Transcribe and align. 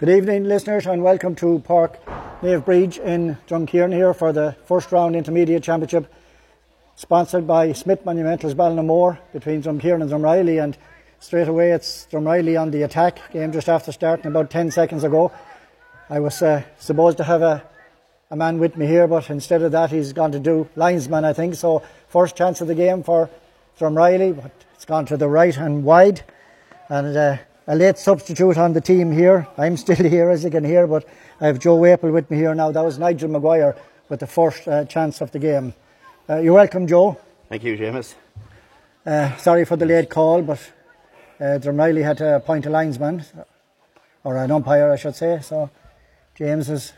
Good 0.00 0.16
evening, 0.16 0.44
listeners, 0.44 0.86
and 0.86 1.02
welcome 1.02 1.34
to 1.34 1.58
Park 1.58 2.00
Nave 2.42 2.64
Bridge 2.64 2.96
in 2.96 3.36
Drumkeeran 3.46 3.92
here 3.92 4.14
for 4.14 4.32
the 4.32 4.56
first 4.64 4.90
round 4.92 5.14
intermediate 5.14 5.62
championship, 5.62 6.10
sponsored 6.96 7.46
by 7.46 7.72
Smith 7.72 8.02
Monumentals 8.06 8.54
Ballinamore 8.54 9.18
between 9.34 9.62
Drumkeeran 9.62 10.00
and 10.00 10.10
Drumreilly. 10.10 10.64
And 10.64 10.78
straight 11.18 11.48
away, 11.48 11.72
it's 11.72 12.08
Drumreilly 12.10 12.58
on 12.58 12.70
the 12.70 12.80
attack. 12.80 13.30
Game 13.30 13.52
just 13.52 13.68
after 13.68 13.92
starting 13.92 14.24
about 14.28 14.48
10 14.48 14.70
seconds 14.70 15.04
ago. 15.04 15.32
I 16.08 16.18
was 16.18 16.40
uh, 16.40 16.62
supposed 16.78 17.18
to 17.18 17.24
have 17.24 17.42
a, 17.42 17.62
a 18.30 18.36
man 18.36 18.58
with 18.58 18.78
me 18.78 18.86
here, 18.86 19.06
but 19.06 19.28
instead 19.28 19.60
of 19.60 19.72
that, 19.72 19.90
he's 19.90 20.14
gone 20.14 20.32
to 20.32 20.40
do 20.40 20.66
linesman, 20.76 21.26
I 21.26 21.34
think. 21.34 21.56
So, 21.56 21.82
first 22.08 22.36
chance 22.36 22.62
of 22.62 22.68
the 22.68 22.74
game 22.74 23.02
for 23.02 23.28
Drumreilly, 23.78 24.34
but 24.34 24.52
it's 24.74 24.86
gone 24.86 25.04
to 25.04 25.18
the 25.18 25.28
right 25.28 25.58
and 25.58 25.84
wide. 25.84 26.22
And 26.88 27.14
uh, 27.14 27.36
a 27.70 27.76
late 27.76 27.96
substitute 27.96 28.58
on 28.58 28.72
the 28.72 28.80
team 28.80 29.12
here. 29.12 29.46
I'm 29.56 29.76
still 29.76 29.94
here, 30.14 30.28
as 30.28 30.42
you 30.42 30.50
can 30.50 30.64
hear, 30.64 30.88
but 30.88 31.04
I 31.40 31.46
have 31.46 31.60
Joe 31.60 31.76
Walpole 31.76 32.10
with 32.10 32.28
me 32.28 32.36
here 32.36 32.52
now. 32.52 32.72
That 32.72 32.84
was 32.84 32.98
Nigel 32.98 33.30
Maguire 33.30 33.76
with 34.08 34.18
the 34.18 34.26
first 34.26 34.66
uh, 34.66 34.84
chance 34.86 35.20
of 35.20 35.30
the 35.30 35.38
game. 35.38 35.72
Uh, 36.28 36.38
you're 36.38 36.54
welcome, 36.54 36.88
Joe. 36.88 37.16
Thank 37.48 37.62
you, 37.62 37.76
James. 37.76 38.16
Uh, 39.06 39.36
sorry 39.36 39.64
for 39.64 39.76
the 39.76 39.86
late 39.86 40.10
call, 40.10 40.42
but 40.42 40.58
uh, 41.38 41.60
had 41.60 42.18
to 42.18 42.36
appoint 42.36 42.66
a 42.66 42.70
linesman, 42.70 43.24
or 44.24 44.36
an 44.36 44.50
umpire, 44.50 44.90
I 44.90 44.96
should 44.96 45.14
say. 45.14 45.38
So 45.40 45.70
James 46.34 46.68
is 46.68 46.92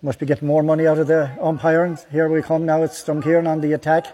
must 0.00 0.20
be 0.20 0.26
getting 0.26 0.46
more 0.46 0.62
money 0.62 0.86
out 0.86 0.98
of 0.98 1.08
the 1.08 1.30
umpiring. 1.40 1.98
Here 2.12 2.28
we 2.28 2.40
come 2.40 2.66
now. 2.66 2.84
It's 2.84 3.02
Drumkeeran 3.02 3.48
on 3.48 3.62
the 3.62 3.72
attack. 3.72 4.06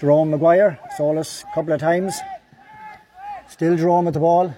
Jerome 0.00 0.30
Maguire, 0.30 0.78
Solus 0.96 1.42
a 1.42 1.54
couple 1.54 1.74
of 1.74 1.80
times. 1.80 2.18
Still 3.52 3.76
Jerome 3.76 4.06
at 4.08 4.14
the 4.14 4.18
ball. 4.18 4.54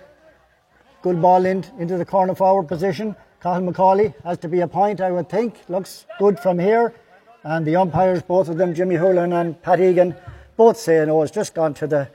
Good 1.02 1.20
ball 1.20 1.44
in, 1.46 1.64
into 1.80 1.98
the 1.98 2.04
corner 2.04 2.32
forward 2.32 2.68
position. 2.68 3.16
Cathal 3.42 3.72
McCauley 3.72 4.14
has 4.22 4.38
to 4.38 4.48
be 4.48 4.60
a 4.60 4.68
point, 4.68 5.00
I 5.00 5.10
would 5.10 5.28
think. 5.28 5.56
Looks 5.68 6.06
good 6.20 6.38
from 6.38 6.60
here. 6.60 6.94
And 7.42 7.66
the 7.66 7.74
umpires, 7.74 8.22
both 8.22 8.48
of 8.48 8.56
them, 8.56 8.72
Jimmy 8.72 8.94
Hoolan 8.94 9.32
and 9.32 9.60
Pat 9.60 9.80
Egan, 9.80 10.14
both 10.56 10.76
say 10.76 11.04
no, 11.04 11.22
it's 11.22 11.32
just 11.32 11.54
gone 11.54 11.74
to 11.74 11.88
the 11.88 12.08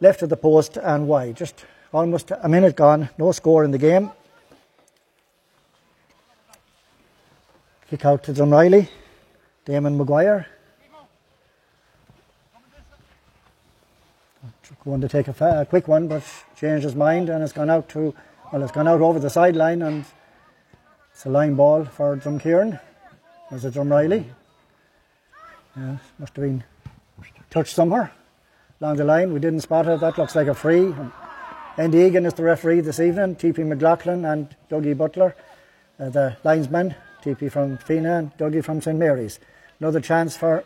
left 0.00 0.20
of 0.20 0.28
the 0.28 0.36
post 0.36 0.76
and 0.76 1.08
wide. 1.08 1.38
Just 1.38 1.64
almost 1.90 2.30
a 2.42 2.48
minute 2.50 2.76
gone, 2.76 3.08
no 3.16 3.32
score 3.32 3.64
in 3.64 3.70
the 3.70 3.78
game. 3.78 4.10
Kick 7.88 8.04
out 8.04 8.24
to 8.24 8.34
Drumreilly. 8.34 8.90
Damon 9.64 9.96
Maguire. 9.96 10.46
Going 14.84 15.02
to 15.02 15.08
take 15.08 15.28
a, 15.28 15.34
fa- 15.34 15.60
a, 15.60 15.66
quick 15.66 15.88
one, 15.88 16.08
but 16.08 16.22
changed 16.56 16.84
his 16.84 16.94
mind 16.94 17.28
and 17.28 17.44
it's 17.44 17.52
gone 17.52 17.68
out 17.68 17.88
to, 17.90 18.14
well, 18.50 18.62
it's 18.62 18.72
gone 18.72 18.88
out 18.88 19.02
over 19.02 19.18
the 19.18 19.28
sideline 19.28 19.82
and 19.82 20.06
it's 21.12 21.26
a 21.26 21.28
line 21.28 21.54
ball 21.54 21.84
for 21.84 22.16
Drumkeeran. 22.16 22.80
Was 23.50 23.66
it 23.66 23.74
Drumreilly? 23.74 24.24
Yeah, 25.76 25.98
must 26.18 26.34
have 26.34 26.44
been 26.44 26.64
touched 27.50 27.74
somewhere 27.74 28.10
along 28.80 28.96
the 28.96 29.04
line. 29.04 29.34
We 29.34 29.40
didn't 29.40 29.60
spot 29.60 29.86
it. 29.86 30.00
That 30.00 30.16
looks 30.16 30.34
like 30.34 30.46
a 30.46 30.54
free. 30.54 30.94
Andy 31.76 31.98
Egan 31.98 32.24
is 32.24 32.32
the 32.32 32.42
referee 32.42 32.80
this 32.80 33.00
evening. 33.00 33.36
TP 33.36 33.66
McLaughlin 33.66 34.24
and 34.24 34.56
Dougie 34.70 34.96
Butler, 34.96 35.36
uh, 35.98 36.08
the 36.08 36.36
linesman. 36.42 36.94
TP 37.22 37.52
from 37.52 37.76
Fenagh 37.76 38.18
and 38.18 38.36
Dougie 38.38 38.64
from 38.64 38.80
St 38.80 38.98
Mary's. 38.98 39.38
Another 39.78 40.00
chance 40.00 40.38
for 40.38 40.64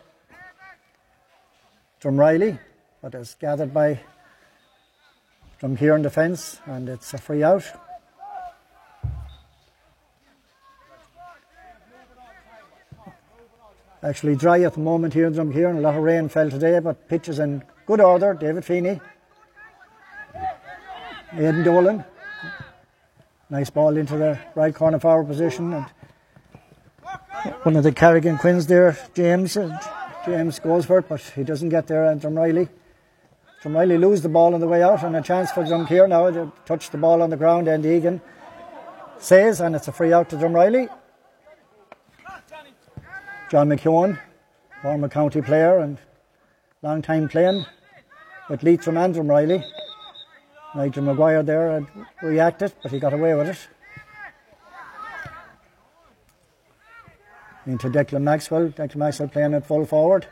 Drumreilly 2.01 2.59
but 3.05 3.13
is 3.13 3.35
gathered 3.39 3.71
by 3.71 3.99
from 5.59 5.77
here 5.77 5.93
on 5.93 6.01
the 6.01 6.09
fence 6.09 6.59
and 6.65 6.89
it's 6.89 7.13
a 7.13 7.19
free 7.19 7.43
out. 7.43 7.63
Actually 14.01 14.35
dry 14.35 14.59
at 14.61 14.73
the 14.73 14.79
moment 14.79 15.13
here 15.13 15.27
in 15.27 15.33
Drumkeeran. 15.33 15.77
A 15.77 15.81
lot 15.81 15.93
of 15.93 16.01
rain 16.01 16.29
fell 16.29 16.49
today, 16.49 16.79
but 16.79 17.07
pitch 17.07 17.29
is 17.29 17.37
in 17.37 17.63
good 17.85 18.01
order. 18.01 18.33
David 18.33 18.65
Feeney. 18.65 18.99
Aidan 21.33 21.63
Dolan. 21.63 22.03
Nice 23.51 23.69
ball 23.69 23.97
into 23.97 24.17
the 24.17 24.39
right 24.55 24.73
corner 24.73 24.97
forward 24.97 25.27
position. 25.27 25.73
And 25.73 25.85
one 27.61 27.75
of 27.75 27.83
the 27.83 27.91
Carrigan 27.91 28.39
Quins 28.39 28.65
there, 28.65 28.97
James. 29.13 29.55
James 30.25 30.57
goes 30.57 30.87
for 30.87 30.97
it, 30.97 31.07
but 31.07 31.21
he 31.21 31.43
doesn't 31.43 31.69
get 31.69 31.85
there. 31.85 32.05
And 32.05 32.19
Drumreilly 32.19 32.67
Drumreilly 33.65 33.99
lose 33.99 34.21
the 34.21 34.29
ball 34.29 34.53
on 34.53 34.59
the 34.59 34.67
way 34.67 34.83
out 34.83 35.01
and 35.01 35.15
a 35.15 35.23
chance 35.23 35.51
for 35.51 35.63
Drumkeeran 35.63 36.09
now 36.09 36.29
to 36.29 36.51
touch 36.67 36.91
the 36.91 36.99
ball 36.99 37.23
on 37.23 37.31
the 37.31 37.35
ground 37.35 37.67
and 37.67 37.83
Egan 37.83 38.21
says 39.17 39.59
and 39.59 39.75
it's 39.75 39.87
a 39.87 39.91
free 39.91 40.13
out 40.13 40.29
to 40.29 40.35
Drumreilly. 40.35 40.87
John 43.49 43.69
McEwen, 43.69 44.19
former 44.83 45.09
county 45.09 45.41
player 45.41 45.79
and 45.79 45.97
long 46.83 47.01
time 47.01 47.27
playing 47.27 47.65
with 48.51 48.61
Leitrim 48.61 48.97
and 48.97 49.15
Drumreilly. 49.15 49.63
Nigel 50.75 51.01
Maguire 51.01 51.41
there 51.41 51.71
had 51.71 51.87
reacted 52.21 52.71
but 52.83 52.91
he 52.91 52.99
got 52.99 53.13
away 53.13 53.33
with 53.33 53.49
it. 53.49 53.67
Into 57.65 57.89
Declan 57.89 58.21
Maxwell, 58.21 58.69
Declan 58.69 58.97
Maxwell 58.97 59.29
playing 59.29 59.55
at 59.55 59.65
full 59.65 59.87
forward 59.87 60.27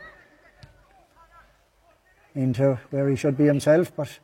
into 2.34 2.78
where 2.90 3.08
he 3.08 3.16
should 3.16 3.36
be 3.36 3.44
himself. 3.44 3.94
But 3.94 4.18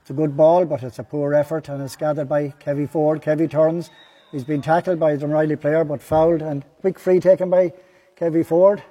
it's 0.00 0.10
a 0.10 0.14
good 0.14 0.36
ball, 0.36 0.64
but 0.64 0.82
it's 0.82 0.98
a 0.98 1.04
poor 1.04 1.34
effort, 1.34 1.68
and 1.68 1.82
it's 1.82 1.96
gathered 1.96 2.28
by 2.28 2.54
Kevy 2.60 2.88
Ford. 2.88 3.22
Kevy 3.22 3.50
turns. 3.50 3.90
He's 4.32 4.44
been 4.44 4.62
tackled 4.62 4.98
by 5.00 5.16
the 5.16 5.26
Drumreilly 5.26 5.60
player, 5.60 5.84
but 5.84 6.02
fouled, 6.02 6.42
and 6.42 6.64
quick 6.80 6.98
free 6.98 7.20
taken 7.20 7.50
by 7.50 7.72
Kevy 8.18 8.44
Ford. 8.44 8.82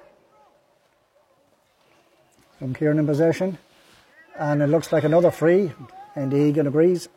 From 2.58 2.74
Kieran 2.74 2.98
in 2.98 3.06
possession. 3.06 3.58
And 4.36 4.62
it 4.62 4.68
looks 4.68 4.92
like 4.92 5.04
another 5.04 5.30
free, 5.30 5.72
and 6.14 6.32
Egan 6.32 6.66
agrees. 6.66 7.08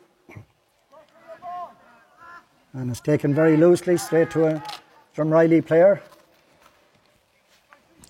And 2.72 2.90
it's 2.90 3.00
taken 3.00 3.34
very 3.34 3.56
loosely, 3.56 3.96
straight 3.96 4.30
to 4.30 4.46
a 4.46 4.62
Drumreilly 5.14 5.64
player. 5.64 6.02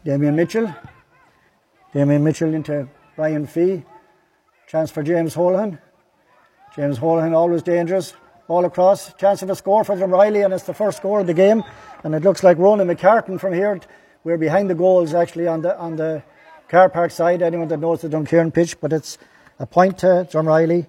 Damien 0.05 0.37
Mitchell. 0.37 0.75
Damien 1.93 2.25
Mitchell 2.25 2.55
into 2.55 2.89
Ryan 3.17 3.47
Fee. 3.47 3.85
Chance 4.67 4.91
for 4.91 5.03
James 5.03 5.35
Holohan. 5.35 5.79
James 6.75 6.99
Holohan 6.99 7.35
always 7.35 7.63
dangerous. 7.63 8.15
All 8.49 8.65
across. 8.65 9.13
Chance 9.15 9.43
of 9.43 9.51
a 9.51 9.57
score 9.57 9.85
for 9.85 9.97
Drumreilly, 9.97 10.45
and 10.45 10.53
it's 10.53 10.65
the 10.65 10.75
first 10.75 10.99
score 10.99 11.21
of 11.21 11.27
the 11.27 11.35
game. 11.35 11.63
And 12.05 12.15
it 12.15 12.23
looks 12.23 12.43
like 12.43 12.59
Ronan 12.59 12.89
McCartan 12.89 13.39
from 13.39 13.53
here. 13.53 13.81
We're 14.25 14.39
behind 14.39 14.69
the 14.71 14.75
goals 14.75 15.15
actually 15.15 15.47
on 15.47 15.63
the 15.63 15.79
on 15.79 15.97
the 15.97 16.23
car 16.69 16.89
park 16.89 17.11
side. 17.11 17.43
Anyone 17.43 17.69
that 17.69 17.79
knows 17.81 18.01
the 18.01 18.09
Drumkeeran 18.09 18.53
pitch, 18.53 18.81
but 18.81 18.93
it's 18.93 19.19
a 19.59 19.67
point 19.67 19.99
to 19.99 20.27
Drumreilly. 20.31 20.87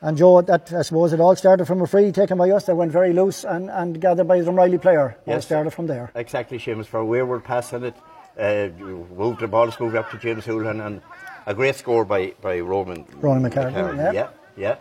And 0.00 0.18
Joe, 0.18 0.42
that 0.42 0.72
I 0.72 0.82
suppose 0.82 1.12
it 1.12 1.20
all 1.20 1.34
started 1.36 1.64
from 1.66 1.80
a 1.80 1.86
free 1.86 2.12
taken 2.12 2.36
by 2.36 2.50
us 2.50 2.66
that 2.66 2.74
went 2.74 2.92
very 2.92 3.12
loose 3.14 3.44
and, 3.44 3.70
and 3.70 3.98
gathered 4.00 4.28
by 4.28 4.40
the 4.40 4.50
Drumreilly 4.50 4.80
player. 4.80 5.16
Yes, 5.26 5.34
all 5.36 5.40
started 5.40 5.70
from 5.70 5.86
there. 5.86 6.10
Exactly, 6.14 6.58
Seamus, 6.58 6.86
for 6.86 7.00
a 7.00 7.04
wayward 7.06 7.44
pass 7.44 7.72
in 7.72 7.84
it. 7.84 7.94
Uh, 8.38 8.68
moved 9.16 9.40
the 9.40 9.48
ball, 9.48 9.72
moved 9.80 9.96
up 9.96 10.10
to 10.10 10.18
James 10.18 10.44
Houlihan 10.44 10.80
and 10.80 11.00
a 11.46 11.54
great 11.54 11.76
score 11.76 12.04
by, 12.04 12.34
by 12.40 12.60
Roman. 12.60 13.04
Roman 13.16 13.42
McCarthy, 13.42 13.76
yeah. 13.76 14.12
yeah. 14.12 14.28
Yeah, 14.56 14.76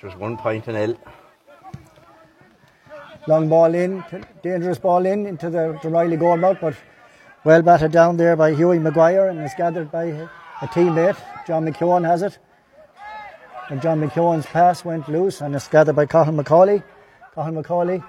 So 0.00 0.08
one 0.18 0.36
point 0.38 0.66
in 0.68 0.76
L. 0.76 0.96
Long 3.26 3.48
ball 3.48 3.74
in, 3.74 4.04
dangerous 4.42 4.78
ball 4.78 5.04
in 5.06 5.26
into 5.26 5.50
the, 5.50 5.78
the 5.82 5.88
Riley 5.88 6.16
goal 6.16 6.36
mouth, 6.36 6.58
but 6.60 6.74
well 7.44 7.62
batted 7.62 7.92
down 7.92 8.16
there 8.16 8.36
by 8.36 8.54
Huey 8.54 8.78
Maguire 8.78 9.28
and 9.28 9.40
is 9.40 9.52
gathered 9.56 9.90
by 9.90 10.04
a 10.04 10.66
teammate. 10.68 11.18
John 11.46 11.66
McEwan 11.66 12.06
has 12.06 12.22
it. 12.22 12.38
And 13.70 13.80
John 13.80 14.00
McEwan's 14.00 14.46
pass 14.46 14.84
went 14.84 15.08
loose 15.08 15.40
and 15.40 15.54
it's 15.54 15.68
gathered 15.68 15.96
by 15.96 16.06
Cathal 16.06 16.34
McCauley. 16.34 16.82
Cathal 17.34 17.62
McCauley. 17.62 18.04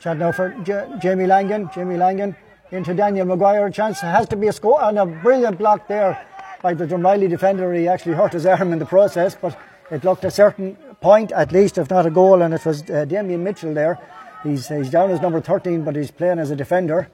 Chant 0.00 0.18
now 0.20 0.32
for 0.32 0.50
J- 0.62 0.88
Jamie 1.00 1.26
Langan. 1.26 1.70
Jamie 1.74 1.96
Langan 1.96 2.36
into 2.70 2.94
Daniel 2.94 3.26
Maguire. 3.26 3.66
A 3.66 3.72
chance 3.72 4.00
has 4.00 4.28
to 4.28 4.36
be 4.36 4.48
a 4.48 4.52
score 4.52 4.82
and 4.82 4.98
a 4.98 5.06
brilliant 5.06 5.58
block 5.58 5.88
there 5.88 6.22
by 6.62 6.74
the 6.74 6.86
Drumreilly 6.86 7.28
defender. 7.28 7.72
He 7.72 7.88
actually 7.88 8.14
hurt 8.14 8.32
his 8.32 8.46
arm 8.46 8.72
in 8.72 8.78
the 8.78 8.86
process, 8.86 9.36
but 9.40 9.58
it 9.90 10.04
looked 10.04 10.24
a 10.24 10.30
certain 10.30 10.76
point 11.00 11.32
at 11.32 11.52
least, 11.52 11.78
if 11.78 11.90
not 11.90 12.06
a 12.06 12.10
goal, 12.10 12.42
and 12.42 12.52
it 12.52 12.64
was 12.64 12.88
uh, 12.90 13.04
Damien 13.04 13.42
Mitchell 13.42 13.74
there. 13.74 13.98
He's, 14.42 14.68
he's 14.68 14.90
down 14.90 15.10
as 15.10 15.20
number 15.20 15.40
13, 15.40 15.82
but 15.82 15.96
he's 15.96 16.10
playing 16.10 16.38
as 16.38 16.50
a 16.50 16.56
defender. 16.56 17.08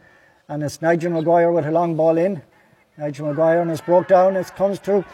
And 0.49 0.63
it's 0.63 0.83
Nigel 0.83 1.13
Maguire 1.13 1.53
with 1.53 1.67
a 1.67 1.71
long 1.71 1.97
ball 1.97 2.19
in. 2.19 2.43
Nigel 2.99 3.29
Maguire, 3.29 3.61
and 3.63 3.71
it's 3.71 3.81
broke 3.81 4.09
down. 4.09 4.37
It 4.37 4.55
comes 4.57 4.79
to 4.81 5.05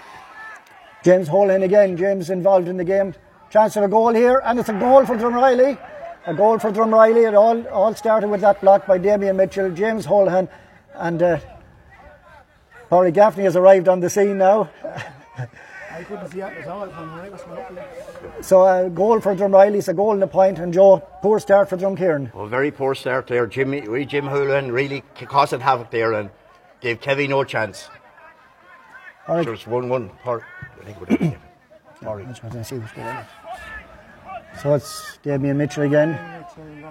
James 1.05 1.29
Holohan 1.29 1.63
again. 1.63 1.97
James 1.97 2.31
involved 2.31 2.69
in 2.69 2.77
the 2.77 2.85
game. 2.85 3.15
Chance 3.51 3.77
of 3.77 3.85
a 3.85 3.89
goal 3.89 4.13
here, 4.13 4.43
and 4.45 4.59
it's 4.59 4.69
a 4.69 4.73
goal 4.73 5.05
for 5.07 5.17
Drumreilly. 5.17 5.79
A 6.27 6.35
goal 6.35 6.59
for 6.59 6.71
Drumreilly. 6.71 7.27
It 7.27 7.35
all, 7.35 7.67
all 7.69 7.95
started 7.95 8.29
with 8.29 8.41
that 8.43 8.61
block 8.61 8.87
by 8.87 8.99
Damien 8.99 9.37
Mitchell, 9.37 9.71
James 9.71 10.07
Holohan, 10.07 10.49
and 10.95 11.23
uh, 11.23 11.41
Rory 12.91 13.13
Gaffney 13.13 13.45
has 13.45 13.57
arrived 13.57 13.89
on 13.89 14.01
the 14.01 14.11
scene 14.11 14.39
now. 14.39 14.69
I 15.93 16.03
couldn't 16.05 16.31
see 16.33 16.41
it 16.41 16.45
at 16.45 16.67
all 16.67 16.89
from 16.89 17.15
where 17.15 17.25
I 17.25 17.29
was 17.29 17.43
going 17.43 17.59
up 17.61 17.75
there. 17.75 18.43
So 18.43 18.67
a 18.67 18.89
goal 18.91 19.21
for 19.21 19.35
Drumreilly, 19.37 19.77
it's 19.79 19.89
a 19.89 19.95
goal 19.95 20.13
and 20.13 20.23
a 20.23 20.27
point, 20.27 20.59
and 20.59 20.73
Joe, 20.73 20.99
poor 21.23 21.39
start 21.39 21.69
for 21.69 21.77
Drumkeeran. 21.77 22.33
Well, 22.35 22.47
very 22.47 22.71
poor 22.71 22.95
start 22.95 23.27
there. 23.27 23.47
Jimmy, 23.47 23.87
we 23.87 24.07
Jim 24.07 24.27
Hoolan 24.27 24.73
really 24.73 25.05
c- 25.19 25.27
caused 25.27 25.53
havoc 25.53 25.91
there 25.91 26.13
and 26.15 26.31
gave 26.81 27.01
Kevin 27.01 27.31
no 27.31 27.45
chance. 27.45 27.89
All 29.29 29.37
right. 29.37 29.45
So 29.45 29.53
it's 29.53 29.67
1 29.67 29.89
1. 29.89 30.11
I 30.25 30.39
think 30.85 31.01
we're 31.01 31.17
there. 31.17 31.39
Sorry. 32.03 32.25
That's 32.25 32.43
what 32.43 32.57
I 32.57 32.63
see 32.63 32.79
what's 32.79 32.93
going 32.93 33.07
on. 33.07 33.25
So 34.63 34.75
it's 34.75 35.19
Damien 35.23 35.59
Mitchell 35.59 35.85
again. 35.85 36.13
Next 36.13 36.55
time, 36.55 36.83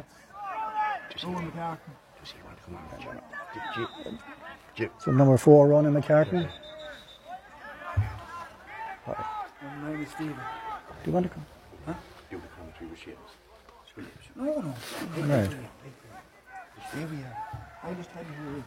that's 1.10 1.26
Owen 1.26 1.52
McCartney. 1.52 1.78
Does 2.20 2.32
he 3.76 4.29
want 4.80 4.88
to 4.88 4.88
come 4.88 4.88
on? 4.88 4.88
Jim- 4.88 4.88
Jim- 4.88 4.90
Jim- 4.90 4.90
So 5.00 5.12
number 5.12 5.38
four, 5.38 5.68
Ronan 5.68 5.94
McCartney. 5.94 6.50
And 9.62 9.84
mine 9.84 10.02
is 10.02 10.10
Stephen. 10.12 10.36
Do 11.04 11.06
you 11.06 11.12
want 11.12 11.26
to 11.26 11.30
come? 11.34 11.46
You 12.32 12.38
will 12.38 12.44
come 12.58 12.68
through 12.78 12.88
with 12.90 13.00
James. 13.00 13.18
No, 14.36 14.46
no. 14.46 15.36
Right. 15.36 15.50
There 16.94 17.08
we 17.08 17.18
are. 17.18 17.38
I 17.84 17.94
just 17.94 18.10
had 18.12 18.26
you. 18.26 18.64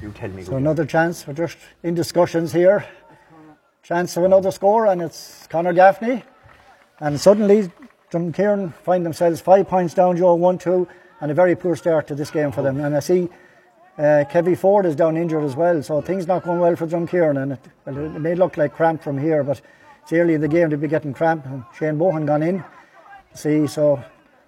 You 0.00 0.12
tell 0.12 0.30
me. 0.30 0.42
So 0.42 0.52
who- 0.52 0.56
another 0.56 0.86
chance. 0.86 1.26
We're 1.26 1.34
just 1.34 1.58
in 1.82 1.94
discussions 1.94 2.52
here. 2.52 2.84
Chance 3.82 4.16
of 4.16 4.24
another 4.24 4.50
score, 4.50 4.86
and 4.86 5.02
it's 5.02 5.46
Conor 5.48 5.72
Gaffney. 5.72 6.22
And 7.00 7.20
suddenly, 7.20 7.70
Drumkeeran 8.10 8.72
find 8.74 9.04
themselves 9.04 9.40
five 9.40 9.68
points 9.68 9.94
down, 9.94 10.16
Joe, 10.16 10.34
1 10.34 10.58
2, 10.58 10.86
and 11.20 11.30
a 11.30 11.34
very 11.34 11.56
poor 11.56 11.76
start 11.76 12.06
to 12.08 12.14
this 12.14 12.30
game 12.30 12.52
for 12.52 12.62
them. 12.62 12.80
And 12.80 12.96
I 12.96 13.00
see 13.00 13.28
uh, 13.98 14.24
Kevy 14.30 14.56
Ford 14.56 14.86
is 14.86 14.96
down 14.96 15.16
injured 15.16 15.44
as 15.44 15.56
well, 15.56 15.82
so 15.82 16.00
things 16.00 16.26
not 16.26 16.44
going 16.44 16.58
well 16.60 16.76
for 16.76 16.86
Drumkeeran. 16.86 17.42
And 17.42 17.52
it, 17.52 17.60
well, 17.84 17.98
it 18.16 18.18
may 18.20 18.34
look 18.34 18.56
like 18.56 18.74
cramp 18.74 19.02
from 19.02 19.18
here, 19.18 19.42
but 19.44 19.60
it's 20.02 20.12
early 20.12 20.34
in 20.34 20.40
the 20.40 20.48
game 20.48 20.70
to 20.70 20.76
be 20.78 20.88
getting 20.88 21.12
cramp. 21.12 21.44
And 21.46 21.64
Shane 21.78 21.98
Bohan 21.98 22.26
gone 22.26 22.42
in. 22.42 22.64
See, 23.34 23.66
so 23.66 24.02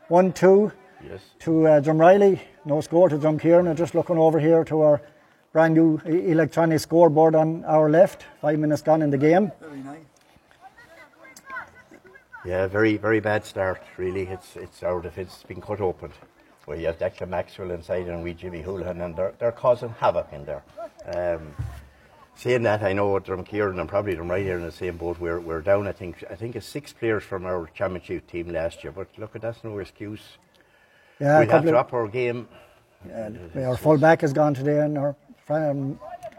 1 0.08 0.32
2 0.32 0.72
Yes. 1.04 1.20
to 1.40 1.66
uh, 1.66 1.80
Drumreilly, 1.80 2.40
no 2.64 2.80
score 2.80 3.08
to 3.08 3.16
Drumkeeran. 3.18 3.66
And 3.68 3.76
just 3.76 3.94
looking 3.94 4.18
over 4.18 4.38
here 4.38 4.64
to 4.64 4.80
our 4.82 5.02
brand 5.52 5.74
new 5.74 5.98
electronic 6.06 6.80
scoreboard 6.80 7.34
on 7.34 7.64
our 7.64 7.90
left, 7.90 8.24
five 8.40 8.58
minutes 8.58 8.82
gone 8.82 9.02
in 9.02 9.10
the 9.10 9.18
game. 9.18 9.50
Very 9.60 9.80
nice. 9.80 9.98
Yeah, 12.44 12.66
very, 12.66 12.96
very 12.96 13.20
bad 13.20 13.44
start, 13.44 13.82
really. 13.96 14.22
It's 14.22 14.56
it's 14.56 14.82
our 14.82 15.00
defence 15.00 15.34
has 15.34 15.42
been 15.44 15.60
cut 15.60 15.80
open. 15.80 16.10
Well, 16.66 16.78
you 16.78 16.86
have 16.86 16.98
Declan 16.98 17.28
Maxwell 17.28 17.72
inside 17.72 18.06
and 18.06 18.22
we 18.22 18.34
Jimmy 18.34 18.62
Houlihan, 18.62 19.00
and 19.00 19.16
they're, 19.16 19.34
they're 19.38 19.52
causing 19.52 19.90
havoc 19.90 20.32
in 20.32 20.44
there. 20.44 20.62
Um, 21.06 21.54
saying 22.36 22.62
that, 22.62 22.82
I 22.82 22.92
know 22.92 23.18
Drumkeeran 23.18 23.80
and 23.80 23.88
probably 23.88 24.14
them 24.14 24.30
right 24.30 24.44
here 24.44 24.56
in 24.56 24.62
the 24.62 24.72
same 24.72 24.96
boat. 24.96 25.18
We're, 25.18 25.40
we're 25.40 25.60
down, 25.60 25.88
I 25.88 25.92
think, 25.92 26.22
I 26.30 26.36
think 26.36 26.54
it's 26.54 26.66
six 26.66 26.92
players 26.92 27.24
from 27.24 27.46
our 27.46 27.68
championship 27.74 28.28
team 28.28 28.52
last 28.52 28.84
year, 28.84 28.92
but 28.92 29.08
look, 29.18 29.32
that's 29.40 29.64
no 29.64 29.78
excuse. 29.78 30.20
Yeah, 31.18 31.40
we 31.40 31.46
have 31.48 31.64
to 31.64 31.76
up 31.76 31.92
our 31.92 32.08
game. 32.08 32.48
Our 33.56 33.76
full 33.76 33.98
back 33.98 34.20
has 34.20 34.32
gone 34.32 34.54
today, 34.54 34.80
and 34.80 34.96
our 34.96 35.16
um, 35.48 35.98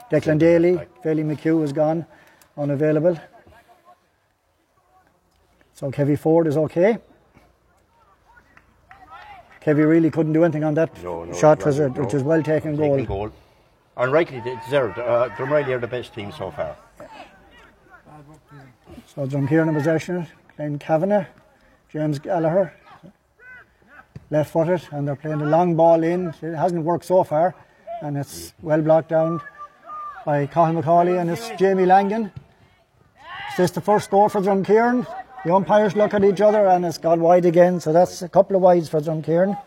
Declan 0.10 0.40
Daly, 0.40 0.80
Bailey 1.04 1.24
McHugh 1.24 1.64
is 1.64 1.74
gone, 1.74 2.06
unavailable. 2.58 3.20
So 5.74 5.92
Kevy 5.92 6.18
Ford 6.18 6.48
is 6.48 6.56
okay. 6.56 6.98
Kevy 9.64 9.88
really 9.88 10.12
couldn't 10.12 10.34
do 10.34 10.44
anything 10.44 10.64
on 10.64 10.74
that 10.74 11.02
No, 11.04 11.24
no, 11.24 11.34
shot, 11.34 11.66
was 11.66 11.80
a, 11.80 11.88
no. 11.90 12.02
which 12.04 12.14
was 12.14 12.24
well 12.24 12.44
taken 12.44 12.76
Taken 12.78 13.06
goal. 13.06 13.28
goal. 13.28 13.32
And 13.96 14.12
rightly 14.12 14.42
deserved. 14.42 14.98
Uh, 15.00 15.30
Drumreilly 15.38 15.70
are 15.70 15.80
the 15.80 15.88
best 15.88 16.14
team 16.14 16.32
so 16.32 16.52
far. 16.52 16.76
Bad 16.98 17.10
work 18.28 18.50
to 18.50 18.56
him. 18.56 19.04
So 19.06 19.26
Drumkeeran 19.28 19.70
in 19.70 19.74
possession, 19.76 20.28
Glenn 20.58 20.80
Kavanagh, 20.80 21.26
James 21.90 22.20
Gallagher, 22.20 22.74
left 24.32 24.52
footed, 24.52 24.82
and 24.92 25.08
they're 25.08 25.16
playing 25.16 25.38
the 25.38 25.46
long 25.46 25.76
ball 25.76 26.04
in. 26.04 26.34
It 26.42 26.56
hasn't 26.56 26.84
worked 26.84 27.06
so 27.06 27.24
far, 27.24 27.56
and 28.02 28.18
it's 28.18 28.54
well 28.62 28.82
blocked 28.82 29.10
down 29.10 29.42
by 30.26 30.48
Cathal 30.48 30.82
McCauley, 30.82 31.20
and 31.22 31.30
it's 31.30 31.52
Jamie 31.52 31.86
Langan. 31.86 32.32
Is 33.52 33.58
this 33.58 33.72
the 33.72 33.82
first 33.82 34.10
goal 34.10 34.28
for 34.30 34.42
Drumkeeran? 34.42 35.06
The 35.46 35.54
umpires 35.54 35.96
look 35.96 36.14
at 36.14 36.24
each 36.24 36.40
other, 36.40 36.68
and 36.68 36.86
it's 36.86 36.98
gone 36.98 37.20
wide 37.20 37.46
again, 37.46 37.80
so 37.80 37.92
that's 37.92 38.22
a 38.22 38.30
couple 38.30 38.56
of 38.56 38.62
wides 38.62 38.88
for 38.88 39.02
wide. 39.02 39.58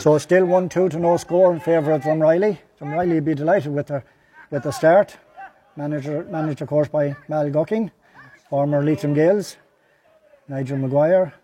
So 0.00 0.18
still 0.18 0.44
1 0.44 0.68
2 0.68 0.88
to 0.90 0.98
no 0.98 1.16
score 1.16 1.52
in 1.52 1.58
favour 1.58 1.92
of 1.92 2.02
Drumreilly. 2.02 2.58
Drumreilly 2.80 3.14
would 3.14 3.24
be 3.24 3.34
delighted 3.34 3.74
with 3.74 3.88
the, 3.88 4.04
with 4.50 4.62
the 4.62 4.70
start. 4.70 5.16
Manager, 5.76 6.24
managed, 6.30 6.62
of 6.62 6.68
course, 6.68 6.88
by 6.88 7.16
Mal 7.28 7.50
Gucking, 7.50 7.90
former 8.48 8.84
Leitrim 8.84 9.14
Gaels, 9.14 9.56
Nigel 10.48 10.78
Maguire, 10.78 11.34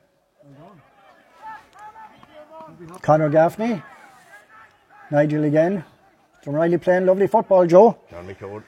Conor 3.03 3.31
Gaffney, 3.31 3.83
Nigel 5.11 5.45
again. 5.45 5.85
Drumreilly 6.45 6.81
playing 6.81 7.07
lovely 7.07 7.27
football, 7.27 7.67
Joe. 7.67 7.99
John 8.11 8.29
McCone. 8.29 8.63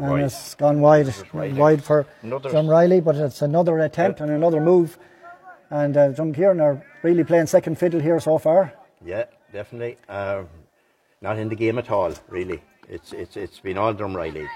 And 0.00 0.10
Wide. 0.12 0.24
it's 0.24 0.54
gone 0.54 0.80
wide, 0.80 1.12
wide. 1.34 1.56
wide 1.56 1.84
for 1.84 2.06
Another- 2.22 2.62
Riley, 2.62 3.00
but 3.02 3.16
it's 3.16 3.42
another 3.42 3.78
attempt 3.80 4.20
and 4.20 4.30
another 4.30 4.58
move. 4.60 4.98
And 5.68 5.94
uh, 5.94 6.08
Drumkeeran 6.12 6.60
are 6.62 6.82
really 7.02 7.22
playing 7.22 7.46
second 7.46 7.76
fiddle 7.78 8.00
here 8.00 8.18
so 8.18 8.38
far. 8.38 8.72
Yeah, 9.04 9.24
definitely. 9.52 9.98
Um, 10.08 10.48
not 11.20 11.38
in 11.38 11.50
the 11.50 11.54
game 11.54 11.76
at 11.78 11.90
all, 11.90 12.14
really. 12.28 12.62
It's 12.88 13.12
it's 13.12 13.36
it's 13.36 13.60
been 13.60 13.76
all 13.76 13.92
Drumreilly. 13.94 14.48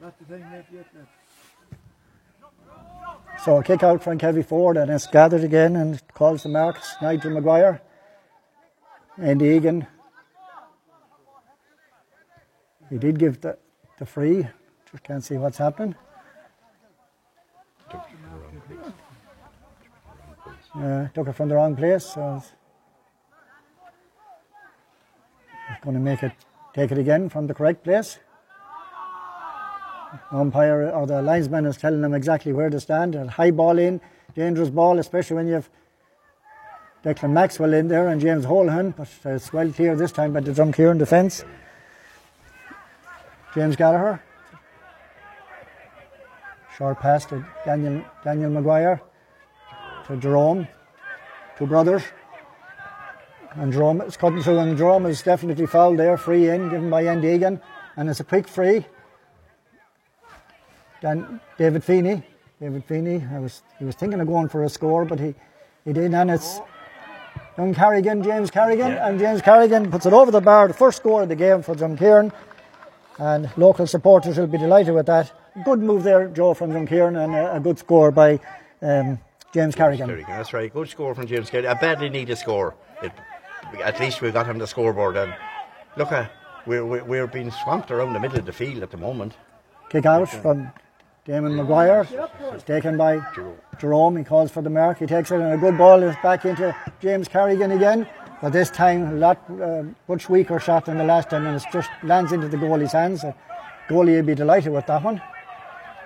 That's 0.00 0.18
the 0.18 0.24
thing 0.24 0.40
left 0.50 0.72
yet. 0.72 0.86
left. 0.94 1.10
So 3.44 3.58
a 3.58 3.62
kick 3.62 3.82
out 3.82 4.02
from 4.02 4.18
Kevy 4.18 4.44
Ford 4.44 4.78
and 4.78 4.90
it's 4.90 5.06
gathered 5.06 5.44
again 5.44 5.76
and 5.76 6.00
calls 6.14 6.42
the 6.42 6.48
marks. 6.48 6.94
Nigel 7.02 7.32
Maguire. 7.32 7.82
Andy 9.18 9.48
Egan. 9.50 9.86
He 12.88 12.96
did 12.98 13.18
give 13.18 13.40
the, 13.42 13.58
the 13.98 14.06
free. 14.06 14.46
Just 14.96 15.04
can't 15.04 15.22
see 15.22 15.36
what's 15.36 15.58
happening. 15.58 15.94
Uh, 20.74 21.08
took 21.08 21.28
it 21.28 21.34
from 21.34 21.50
the 21.50 21.54
wrong 21.54 21.76
place. 21.76 22.06
So 22.06 22.36
it's- 22.38 22.52
going 25.82 25.92
to 25.92 26.00
make 26.00 26.22
it, 26.22 26.32
take 26.72 26.90
it 26.92 26.96
again 26.96 27.28
from 27.28 27.46
the 27.46 27.52
correct 27.52 27.84
place. 27.84 28.18
umpire 30.32 30.90
or 30.90 31.06
the 31.06 31.20
linesman 31.20 31.66
is 31.66 31.76
telling 31.76 32.00
them 32.00 32.14
exactly 32.14 32.54
where 32.54 32.70
to 32.70 32.80
stand. 32.80 33.14
A 33.14 33.28
high 33.28 33.50
ball 33.50 33.78
in, 33.78 34.00
dangerous 34.34 34.70
ball, 34.70 34.98
especially 34.98 35.36
when 35.36 35.46
you 35.46 35.54
have 35.54 35.68
Declan 37.04 37.32
Maxwell 37.32 37.74
in 37.74 37.88
there 37.88 38.08
and 38.08 38.18
James 38.18 38.46
Holohan, 38.46 38.96
but 38.96 39.08
it's 39.26 39.52
well 39.52 39.70
clear 39.70 39.94
this 39.94 40.10
time 40.10 40.32
by 40.32 40.40
the 40.40 40.52
Drumkeeran 40.52 40.98
defence. 40.98 41.44
James 43.54 43.76
Gallagher. 43.76 44.22
Short 46.76 47.00
pass 47.00 47.24
to 47.26 47.44
Daniel, 47.64 48.04
Daniel 48.22 48.50
Maguire, 48.50 49.00
to 50.06 50.16
Jerome, 50.16 50.68
two 51.56 51.66
brothers. 51.66 52.02
And 53.54 53.72
Jerome 53.72 54.02
is 54.02 54.16
cutting 54.18 54.42
through, 54.42 54.58
and 54.58 54.76
Jerome 54.76 55.06
is 55.06 55.22
definitely 55.22 55.66
fouled 55.66 55.98
there, 55.98 56.18
free 56.18 56.50
in, 56.50 56.68
given 56.68 56.90
by 56.90 57.06
Andy 57.06 57.28
Egan. 57.28 57.60
And 57.96 58.10
it's 58.10 58.20
a 58.20 58.24
quick 58.24 58.46
free. 58.46 58.84
Dan, 61.00 61.40
David 61.56 61.82
Feeney. 61.82 62.22
David 62.60 62.84
Feeney, 62.84 63.24
I 63.32 63.38
was, 63.38 63.62
he 63.78 63.84
was 63.86 63.94
thinking 63.94 64.20
of 64.20 64.26
going 64.26 64.48
for 64.48 64.64
a 64.64 64.68
score, 64.68 65.06
but 65.06 65.18
he, 65.18 65.34
he 65.84 65.92
didn't, 65.94 66.14
and 66.14 66.30
it's 66.30 66.60
young 67.56 67.74
Carrigan, 67.74 68.22
James 68.22 68.50
Carrigan, 68.50 68.92
Yeah. 68.92 69.08
and 69.08 69.18
James 69.18 69.40
Carrigan 69.40 69.90
puts 69.90 70.04
it 70.04 70.12
over 70.12 70.30
the 70.30 70.40
bar, 70.42 70.68
the 70.68 70.74
first 70.74 70.98
score 70.98 71.22
of 71.22 71.28
the 71.30 71.36
game 71.36 71.62
for 71.62 71.74
Drumkeeran. 71.74 72.32
And 73.18 73.50
local 73.56 73.86
supporters 73.86 74.36
will 74.36 74.46
be 74.46 74.58
delighted 74.58 74.94
with 74.94 75.06
that. 75.06 75.32
Good 75.64 75.80
move 75.80 76.02
there, 76.02 76.28
Joe, 76.28 76.54
from 76.54 76.70
Drumkeeran, 76.70 77.22
and 77.22 77.34
a, 77.34 77.56
a 77.56 77.60
good 77.60 77.78
score 77.78 78.10
by 78.10 78.38
um, 78.82 79.18
James 79.52 79.74
Carrigan. 79.74 80.06
Kerrigan, 80.06 80.28
That's 80.28 80.52
right. 80.52 80.72
Good 80.72 80.88
score 80.88 81.14
from 81.14 81.26
James 81.26 81.48
Carrigan. 81.48 81.70
I 81.70 81.80
badly 81.80 82.10
need 82.10 82.28
a 82.28 82.36
score. 82.36 82.74
It, 83.02 83.12
at 83.82 83.98
least 83.98 84.20
we 84.20 84.30
got 84.30 84.46
him 84.46 84.58
the 84.58 84.66
scoreboard. 84.66 85.16
And 85.16 85.34
look, 85.96 86.12
uh, 86.12 86.26
we're, 86.66 86.84
we're, 86.84 87.04
we're 87.04 87.26
being 87.26 87.50
swamped 87.50 87.90
around 87.90 88.12
the 88.12 88.20
middle 88.20 88.38
of 88.38 88.44
the 88.44 88.52
field 88.52 88.82
at 88.82 88.90
the 88.90 88.98
moment. 88.98 89.34
Kick 89.88 90.04
out 90.04 90.28
from 90.28 90.70
Damon 91.24 91.56
Maguire. 91.56 92.06
It's 92.52 92.64
taken 92.64 92.98
by 92.98 93.20
Jerome. 93.78 94.16
He 94.16 94.24
calls 94.24 94.50
for 94.50 94.62
the 94.62 94.70
mark. 94.70 94.98
He 94.98 95.06
takes 95.06 95.30
it, 95.30 95.40
and 95.40 95.54
a 95.54 95.56
good 95.56 95.78
ball 95.78 96.02
is 96.02 96.16
back 96.22 96.44
into 96.44 96.76
James 97.00 97.28
Carrigan 97.28 97.70
again. 97.70 98.06
But 98.42 98.52
this 98.52 98.68
time, 98.68 99.08
a 99.08 99.12
lot 99.12 99.38
uh, 99.50 99.84
much 100.06 100.28
weaker 100.28 100.60
shot 100.60 100.84
than 100.84 100.98
the 100.98 101.04
last 101.04 101.30
time, 101.30 101.46
and 101.46 101.56
it 101.56 101.64
just 101.72 101.88
lands 102.02 102.32
into 102.32 102.48
the 102.48 102.58
goalie's 102.58 102.92
hands. 102.92 103.22
The 103.22 103.34
goalie 103.88 104.16
would 104.16 104.26
be 104.26 104.34
delighted 104.34 104.72
with 104.72 104.86
that 104.86 105.02
one. 105.02 105.22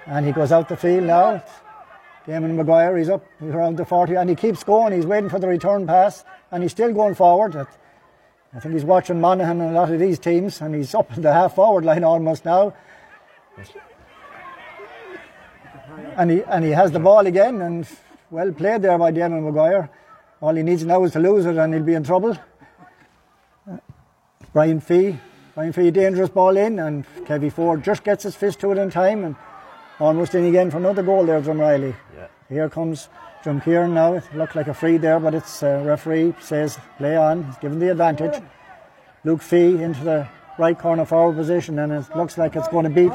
And 0.07 0.27
he 0.27 0.33
goes 0.33 0.53
out 0.53 0.69
the 0.69 0.77
field 0.77 1.05
now. 1.05 1.43
Damon 2.27 2.57
Maguire, 2.57 2.97
he's 2.97 3.09
up 3.09 3.25
he's 3.41 3.51
around 3.51 3.77
the 3.77 3.85
40, 3.85 4.15
and 4.15 4.29
he 4.29 4.37
keeps 4.37 4.63
going. 4.63 4.93
He's 4.93 5.07
waiting 5.07 5.31
for 5.31 5.39
the 5.39 5.49
return 5.49 5.87
pass, 5.87 6.25
and 6.51 6.63
he's 6.63 6.73
still 6.73 6.93
going 6.93 7.15
forward. 7.15 7.57
I 8.53 8.59
think 8.61 8.75
he's 8.75 8.85
watching 8.85 9.21
Monaghan 9.21 9.61
and 9.61 9.71
a 9.71 9.73
lot 9.73 9.91
of 9.91 9.99
these 10.01 10.19
teams, 10.19 10.61
and 10.61 10.75
he's 10.75 10.95
up 11.01 11.15
in 11.17 11.23
the 11.23 11.33
half 11.33 11.55
forward 11.55 11.85
line 11.85 12.05
almost 12.05 12.45
now. 12.45 12.75
And 16.17 16.31
he, 16.31 16.43
and 16.45 16.65
he 16.65 16.71
has 16.71 16.91
the 16.91 16.99
ball 16.99 17.27
again, 17.27 17.61
and 17.63 17.87
well 18.31 18.53
played 18.53 18.83
there 18.83 18.99
by 18.99 19.11
Damon 19.11 19.45
Maguire. 19.45 19.91
All 20.41 20.55
he 20.55 20.63
needs 20.63 20.85
now 20.85 21.03
is 21.05 21.13
to 21.13 21.21
lose 21.21 21.47
it, 21.47 21.57
and 21.57 21.73
he'll 21.73 21.83
be 21.83 21.95
in 21.95 22.05
trouble. 22.05 22.37
Brian 24.53 24.81
Fee. 24.81 25.19
Brian 25.55 25.73
Fee, 25.73 25.91
dangerous 25.91 26.31
ball 26.31 26.57
in, 26.57 26.79
and 26.79 27.07
Kevy 27.25 27.53
Ford 27.53 27.85
just 27.85 28.05
gets 28.05 28.25
his 28.25 28.35
fist 28.35 28.61
to 28.61 28.73
it 28.73 28.79
in 28.79 28.91
time, 28.91 29.25
and 29.25 29.37
almost 30.01 30.35
in 30.35 30.47
again 30.47 30.71
for 30.71 30.79
another 30.79 31.03
goal 31.03 31.25
there, 31.25 31.41
Drumreilly. 31.41 31.95
Yeah. 32.17 32.27
Here 32.49 32.69
comes 32.69 33.09
Drumkeeran 33.45 33.93
now. 33.93 34.15
It 34.15 34.25
looked 34.35 34.57
like 34.57 34.67
a 34.67 34.75
free 34.75 34.97
there, 34.97 35.21
but 35.21 35.35
it's 35.35 35.63
uh, 35.63 35.83
referee 35.85 36.35
says 36.41 36.79
play 36.99 37.17
on. 37.17 37.45
He's 37.45 37.57
given 37.59 37.79
the 37.79 37.91
advantage. 37.91 38.43
Luke 39.25 39.43
Fee 39.43 39.83
into 39.83 40.03
the 40.03 40.29
right 40.59 40.79
corner 40.79 41.05
forward 41.05 41.37
position, 41.37 41.79
and 41.79 41.93
it 41.93 42.05
looks 42.17 42.37
like 42.37 42.57
it's 42.57 42.69
going 42.69 42.85
to 42.85 42.91
beat 42.91 43.13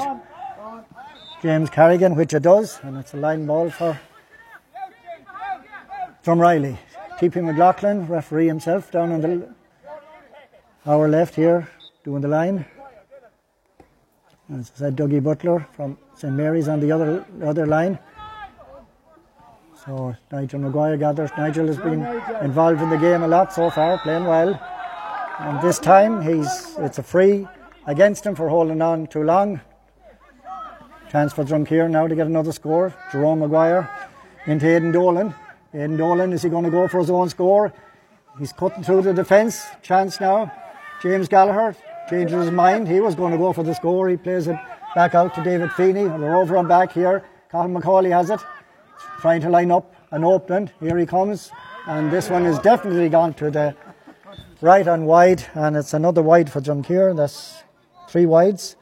James 1.42 1.68
Carrigan, 1.68 2.16
which 2.16 2.32
it 2.32 2.42
does, 2.42 2.78
and 2.82 2.96
it's 2.96 3.14
a 3.14 3.16
line 3.16 3.46
ball 3.46 3.70
for 3.70 3.98
Drumreilly. 6.24 6.78
TP 7.18 7.42
McLaughlin, 7.42 8.06
referee 8.08 8.46
himself, 8.46 8.90
down 8.90 9.12
on 9.12 9.20
the 9.20 9.54
our 10.84 11.08
left 11.08 11.34
here, 11.34 11.68
doing 12.04 12.20
the 12.20 12.28
line. 12.28 12.64
As 14.52 14.70
I 14.76 14.78
said, 14.78 14.96
Dougie 14.96 15.22
Butler 15.22 15.66
from 15.72 15.98
St 16.16 16.32
Mary's 16.32 16.66
on 16.66 16.80
the 16.80 16.90
other 16.90 17.26
other 17.44 17.66
line. 17.66 17.98
So 19.84 20.16
Nigel 20.32 20.60
Maguire 20.60 20.96
gathers. 20.96 21.30
Nigel 21.36 21.66
has 21.66 21.76
been 21.76 22.02
involved 22.42 22.80
in 22.80 22.88
the 22.88 22.96
game 22.96 23.22
a 23.22 23.28
lot 23.28 23.52
so 23.52 23.68
far, 23.70 23.98
playing 23.98 24.24
well. 24.24 24.58
And 25.38 25.60
this 25.60 25.78
time 25.78 26.22
he's 26.22 26.76
it's 26.78 26.98
a 26.98 27.02
free 27.02 27.46
against 27.86 28.24
him 28.24 28.34
for 28.34 28.48
holding 28.48 28.80
on 28.80 29.06
too 29.06 29.22
long. 29.22 29.60
Chance 31.10 31.34
for 31.34 31.44
Drumkeer 31.44 31.90
now 31.90 32.08
to 32.08 32.16
get 32.16 32.26
another 32.26 32.52
score. 32.52 32.94
Jerome 33.12 33.40
Maguire 33.40 33.88
into 34.46 34.66
Aidan 34.66 34.92
Dolan. 34.92 35.34
Aidan 35.74 35.98
Dolan, 35.98 36.32
is 36.32 36.42
he 36.42 36.48
going 36.48 36.64
to 36.64 36.70
go 36.70 36.88
for 36.88 36.98
his 36.98 37.10
own 37.10 37.28
score? 37.28 37.74
He's 38.38 38.52
cutting 38.52 38.82
through 38.82 39.02
the 39.02 39.12
defence. 39.12 39.66
Chance 39.82 40.20
now. 40.20 40.50
James 41.02 41.28
Gallagher 41.28 41.76
changes 42.08 42.44
his 42.44 42.50
mind. 42.50 42.88
He 42.88 43.00
was 43.00 43.14
going 43.14 43.32
to 43.32 43.38
go 43.38 43.52
for 43.52 43.62
the 43.62 43.74
score. 43.74 44.08
He 44.08 44.16
plays 44.16 44.48
it 44.48 44.56
back 44.96 45.14
out 45.14 45.34
to 45.34 45.44
David 45.44 45.70
Feeney. 45.72 46.04
We're 46.04 46.36
over 46.36 46.56
and 46.56 46.66
back 46.66 46.90
here. 46.90 47.22
Colin 47.50 47.74
McCauley 47.74 48.10
has 48.12 48.30
it. 48.30 48.40
Trying 49.20 49.42
to 49.42 49.50
line 49.50 49.70
up 49.70 49.94
an 50.10 50.24
opening. 50.24 50.70
Here 50.80 50.96
he 50.96 51.04
comes. 51.04 51.50
And 51.86 52.10
this 52.10 52.30
one 52.30 52.46
is 52.46 52.58
definitely 52.60 53.10
gone 53.10 53.34
to 53.34 53.50
the 53.50 53.76
right 54.62 54.88
and 54.88 55.06
wide. 55.06 55.44
And 55.52 55.76
it's 55.76 55.92
another 55.92 56.22
wide 56.22 56.50
for 56.50 56.62
Drumkeer. 56.62 57.14
That's 57.14 57.62
three 58.08 58.24
wides. 58.24 58.76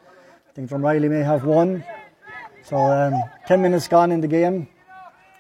I 0.49 0.53
think 0.53 0.71
Drumreilly 0.71 1.11
may 1.11 1.25
have 1.25 1.45
one. 1.45 1.83
So 2.63 2.77
um, 2.77 3.21
10 3.49 3.61
minutes 3.61 3.89
gone 3.89 4.13
in 4.13 4.21
the 4.21 4.29
game. 4.29 4.69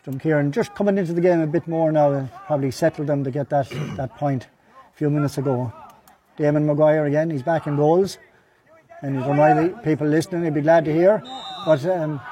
Drumkeer 0.04 0.50
just 0.50 0.74
coming 0.74 0.98
into 0.98 1.12
the 1.12 1.20
game 1.20 1.40
a 1.40 1.46
bit 1.46 1.68
more 1.68 1.92
now 1.92 2.10
and 2.10 2.28
probably 2.48 2.72
settled 2.72 3.06
them 3.06 3.22
to 3.22 3.30
get 3.30 3.48
that, 3.50 3.70
that 3.96 4.16
point 4.16 4.48
a 4.92 4.96
few 4.96 5.08
minutes 5.08 5.38
ago. 5.38 5.72
Damon 6.36 6.66
Maguire 6.66 7.04
again, 7.04 7.30
he's 7.30 7.44
back 7.44 7.68
in 7.68 7.76
goals. 7.76 8.18
And 9.04 9.18
Drumreilly 9.18 9.84
people 9.84 10.06
listening, 10.06 10.44
they'd 10.44 10.54
be 10.54 10.62
glad 10.62 10.86
to 10.86 10.92
hear. 10.92 11.22
But 11.66 11.84
um, 11.84 12.22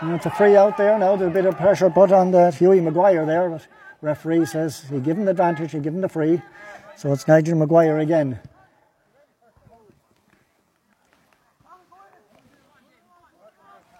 you 0.00 0.08
know, 0.08 0.14
it's 0.14 0.26
a 0.26 0.30
free 0.30 0.54
out 0.54 0.76
there 0.76 0.96
now. 0.96 1.16
There's 1.16 1.32
a 1.32 1.34
bit 1.34 1.46
of 1.46 1.56
pressure 1.56 1.90
put 1.90 2.12
on 2.12 2.30
the 2.30 2.52
Huey 2.52 2.80
Maguire 2.80 3.26
there. 3.26 3.50
But 3.50 3.66
referee 4.00 4.46
says 4.46 4.84
he 4.88 5.00
give 5.00 5.18
him 5.18 5.24
the 5.24 5.32
advantage, 5.32 5.72
he 5.72 5.80
give 5.80 5.94
him 5.94 6.00
the 6.00 6.08
free. 6.08 6.40
So 6.96 7.12
it's 7.12 7.26
Nigel 7.26 7.58
Maguire 7.58 7.98
again. 7.98 8.38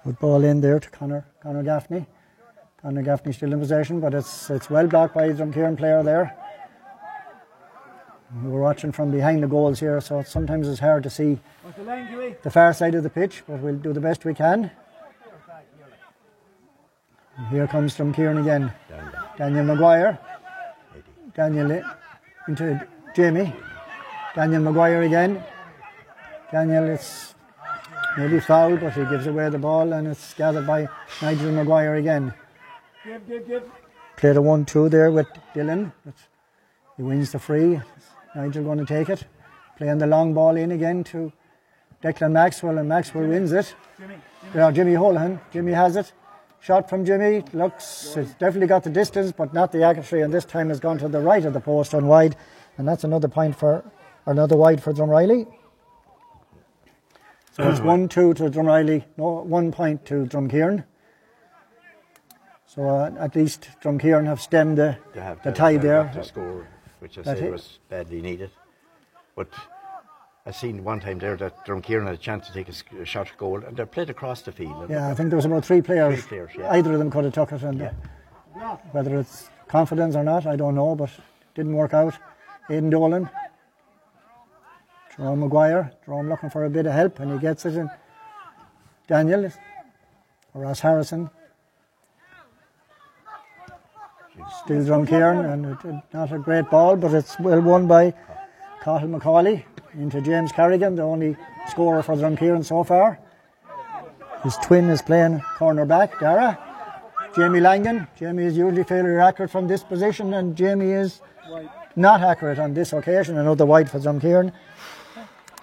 Good 0.05 0.19
ball 0.21 0.45
in 0.45 0.61
there 0.61 0.79
to 0.79 0.91
Connor, 0.91 1.27
Connor 1.43 1.65
Gaffney. 1.65 2.07
Connor 2.81 3.03
Gaffney 3.03 3.33
still 3.33 3.53
in 3.53 3.59
possession, 3.59 3.99
but 3.99 4.15
it's 4.15 4.49
it's 4.49 4.71
well 4.71 4.87
blocked 4.87 5.17
by 5.17 5.27
the 5.27 5.43
Drumkeeran 5.43 5.77
player 5.77 6.05
there. 6.05 6.37
We're 8.45 8.61
watching 8.61 8.93
from 8.93 9.11
behind 9.11 9.43
the 9.43 9.47
goals 9.47 9.81
here, 9.81 10.01
so 10.01 10.23
sometimes 10.23 10.69
it's 10.69 10.81
hard 10.81 11.03
to 11.05 11.11
see 11.11 11.39
the 12.43 12.51
far 12.51 12.75
side 12.75 12.95
of 12.95 13.03
the 13.03 13.11
pitch, 13.11 13.43
but 13.49 13.61
we'll 13.61 13.77
do 13.77 13.93
the 13.95 14.01
best 14.01 14.25
we 14.25 14.35
can. 14.35 14.71
And 17.39 17.47
here 17.49 17.67
comes 17.67 17.97
Drumkeeran 17.97 18.41
again. 18.41 18.73
Daniel 19.39 19.65
Maguire. 19.65 20.19
Daniel 21.35 21.83
into 22.49 22.87
Jamie. 23.15 23.55
Daniel 24.35 24.63
Maguire 24.63 25.03
again. 25.03 25.43
Daniel, 26.53 26.85
it's 26.85 27.35
maybe 28.19 28.41
foul, 28.41 28.77
but 28.77 28.93
he 28.93 29.05
gives 29.07 29.27
away 29.27 29.49
the 29.49 29.59
ball, 29.59 29.93
and 29.93 30.07
it's 30.07 30.35
gathered 30.35 30.67
by 30.67 30.87
Nigel 31.23 31.53
Maguire 31.53 31.95
again. 31.95 32.35
Played 34.17 34.37
a 34.37 34.43
1 34.43 34.65
2 34.67 34.89
there 34.91 35.11
with 35.11 35.29
Dylan. 35.55 35.93
but 36.05 36.15
He 36.97 37.03
wins 37.03 37.33
the 37.33 37.39
free. 37.39 37.81
Nigel 38.39 38.63
going 38.63 38.79
to 38.79 38.87
take 38.87 39.09
it. 39.09 39.25
Playing 39.77 39.99
the 39.99 40.07
long 40.07 40.33
ball 40.33 40.55
in 40.57 40.71
again 40.71 41.03
to 41.05 41.33
Declan 42.03 42.31
Maxwell, 42.33 42.79
and 42.79 42.89
Maxwell 42.89 43.27
wins 43.27 43.51
it. 43.51 43.75
Yeah, 44.55 44.71
Jimmy 44.71 44.93
Holohan. 44.93 45.41
Jimmy 45.53 45.73
has 45.73 45.97
it. 45.97 46.13
Shot 46.61 46.89
from 46.89 47.05
Jimmy. 47.05 47.43
Looks, 47.53 48.17
it's 48.17 48.35
definitely 48.35 48.69
got 48.69 48.85
the 48.85 48.91
distance, 48.91 49.33
but 49.33 49.53
not 49.53 49.73
the 49.73 49.83
accuracy, 49.83 50.21
and 50.21 50.33
this 50.33 50.45
time 50.45 50.69
has 50.69 50.79
gone 50.79 50.99
to 50.99 51.09
the 51.09 51.21
right 51.21 51.45
of 51.45 51.53
the 51.53 51.61
post 51.61 51.95
and 51.95 52.09
wide. 52.09 52.37
And 52.77 52.87
that's 52.87 53.03
another 53.03 53.27
point 53.27 53.57
for, 53.57 53.85
another 54.25 54.57
wide 54.57 54.81
for 54.81 54.93
Drumreilly. 54.93 55.53
So 57.53 57.69
it's 57.69 57.81
1 57.81 58.09
2 58.09 58.35
to 58.35 58.45
Drumreilly, 58.45 59.05
no, 59.17 59.43
one 59.43 59.73
point 59.73 60.07
to 60.07 60.27
Drumkeeran. 60.27 60.85
So 62.67 62.89
uh, 62.89 63.11
at 63.19 63.35
least 63.35 63.69
Drumkeeran 63.83 64.27
have 64.27 64.41
stemmed 64.41 64.79
the, 64.79 64.97
to 65.15 65.23
have 65.23 65.43
the 65.43 65.51
to, 65.51 65.57
tide 65.57 65.81
to 65.81 65.87
there. 65.89 66.13
Have 67.01 67.11
to 67.11 67.15
score, 67.15 67.19
which 67.19 67.19
I 67.19 67.23
That 67.23 67.39
said 67.39 67.49
it- 67.49 67.53
was 67.53 67.79
badly 67.89 68.21
needed. 68.23 68.51
But 69.37 69.49
I 70.47 70.51
seen 70.51 70.83
one 70.83 71.01
time 71.01 71.19
there 71.19 71.37
that 71.37 71.65
Drumkeeran 71.67 72.05
had 72.07 72.15
a 72.15 72.19
chance 72.19 72.47
to 72.49 72.53
take 72.53 72.69
a, 72.69 73.03
a 73.03 73.05
shot 73.05 73.29
at 73.29 73.37
goal, 73.39 73.63
and 73.65 73.77
they 73.77 73.85
played 73.85 74.11
across 74.11 74.43
the 74.43 74.53
field. 74.53 74.91
Yeah, 74.91 75.09
I 75.09 75.15
think 75.15 75.29
there 75.31 75.37
was 75.37 75.45
about 75.45 75.65
three 75.65 75.83
players. 75.83 76.21
Three 76.25 76.29
players, 76.39 76.51
yeah. 76.59 76.73
Either 76.73 76.93
of 76.93 76.99
them 76.99 77.11
could 77.11 77.25
have 77.25 77.35
took 77.35 77.53
it, 77.53 77.63
and 77.63 77.83
uh, 77.83 77.91
whether 78.93 79.19
it's 79.21 79.49
confidence 79.69 80.17
or 80.17 80.25
not, 80.25 80.47
I 80.47 80.57
don't 80.57 80.75
know, 80.75 80.95
but 80.97 81.11
didn't 81.55 81.75
work 81.75 81.95
out. 81.95 82.15
Aidan 82.71 82.91
Dolan, 82.91 83.31
Jerome 85.17 85.41
Maguire, 85.41 85.93
Jerome 86.05 86.29
looking 86.29 86.51
for 86.51 86.65
a 86.65 86.71
bit 86.71 86.87
of 86.87 86.93
help, 86.93 87.21
and 87.21 87.33
he 87.33 87.39
gets 87.39 87.65
it. 87.67 87.75
And 87.75 87.91
Daniel, 89.07 89.51
or 90.55 90.63
Ross 90.63 90.81
Harrison, 90.81 91.31
still 94.65 94.83
Drumkeeran, 94.85 95.53
and 95.53 95.67
it, 95.67 95.79
it- 95.85 96.03
not 96.13 96.33
a 96.33 96.39
great 96.39 96.71
ball, 96.71 96.97
but 96.97 97.13
it's 97.15 97.39
well 97.41 97.61
won 97.61 97.87
by 97.87 98.13
Cathal 98.83 99.09
McCauley 99.09 99.65
into 99.95 100.21
James 100.21 100.53
Carrigan, 100.53 100.95
the 100.95 101.03
only 101.03 101.37
scorer 101.69 102.03
for 102.03 102.15
Drumkeeran 102.17 102.65
so 102.65 102.85
far. 102.85 103.19
His 104.45 104.57
twin 104.63 104.89
is 104.91 105.03
playing 105.03 105.41
corner 105.59 105.85
back, 105.85 106.19
Dara. 106.21 106.59
Jamie 107.35 107.61
Langan. 107.61 108.07
Jamie 108.17 108.45
is 108.45 108.57
usually 108.57 108.85
fairly 108.85 109.21
accurate 109.21 109.51
from 109.51 109.67
this 109.67 109.83
position, 109.83 110.33
and 110.35 110.57
Jamie 110.57 110.93
is 110.93 111.21
not 111.97 112.21
accurate 112.23 112.59
on 112.59 112.73
this 112.75 112.93
occasion. 112.93 113.37
Another 113.37 113.67
wide 113.67 113.91
for 113.91 113.99
Drumkeeran. 113.99 114.53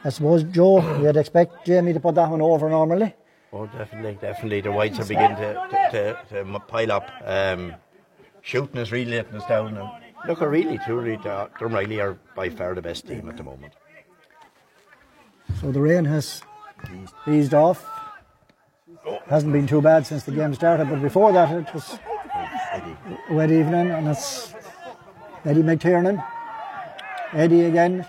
I 0.04 0.10
suppose, 0.10 0.44
Joe, 0.44 1.00
you'd 1.02 1.18
expect 1.18 1.66
Jamie 1.66 1.94
to 1.94 2.00
put 2.00 2.16
that 2.16 2.30
one 2.30 2.42
over 2.42 2.70
normally. 2.70 3.16
Oh, 3.52 3.66
definitely, 3.68 4.18
definitely. 4.22 4.62
The 4.62 4.72
whites 4.72 5.00
are 5.00 5.06
beginning 5.06 5.38
to, 5.38 5.54
to, 5.92 6.18
to, 6.30 6.44
to 6.44 6.60
pile 6.68 6.92
up. 6.92 7.10
Um, 7.24 7.74
shooting 8.46 8.78
is 8.78 8.92
really 8.92 9.12
letting 9.12 9.36
us 9.36 9.46
down. 9.48 9.76
And 9.78 9.90
look, 10.28 10.42
uh, 10.42 10.48
really, 10.48 10.78
truly, 10.78 11.16
the- 11.18 11.50
Drumreilly 11.60 12.02
are 12.02 12.18
by 12.36 12.50
far 12.50 12.74
the 12.76 12.82
best 12.82 13.08
team 13.08 13.28
at 13.28 13.38
the 13.38 13.44
moment. 13.44 13.74
So 15.60 15.72
the 15.72 15.82
rain 15.82 16.06
has 16.06 16.42
eased 17.28 17.54
off. 17.54 17.84
Hasn't 19.28 19.52
been 19.52 19.68
too 19.68 19.82
bad 19.82 20.06
since 20.06 20.24
the 20.24 20.32
game 20.32 20.54
started, 20.54 20.90
but 20.90 21.02
before 21.02 21.32
that 21.34 21.52
it 21.52 21.74
was 21.74 22.00
Eddie. 22.72 22.96
a 23.30 23.34
wet 23.34 23.52
evening, 23.52 23.90
and 23.92 24.08
it's 24.08 24.54
Eddie 25.44 25.64
McTiernan. 25.64 26.24
Eddie 27.34 27.66
again, 27.66 28.06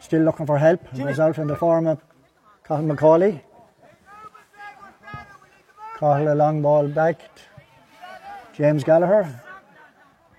still 0.00 0.22
looking 0.22 0.46
for 0.46 0.58
help. 0.58 0.80
He 0.94 1.02
was 1.02 1.18
out 1.20 1.38
in 1.38 1.46
the 1.48 1.56
form 1.56 1.86
of 1.86 1.98
Cathal 2.66 2.84
McCauley. 2.86 3.40
Cathal 5.98 6.32
a 6.32 6.34
long 6.34 6.62
ball 6.62 6.88
back. 6.88 7.20
James 8.56 8.84
Gallagher. 8.84 9.40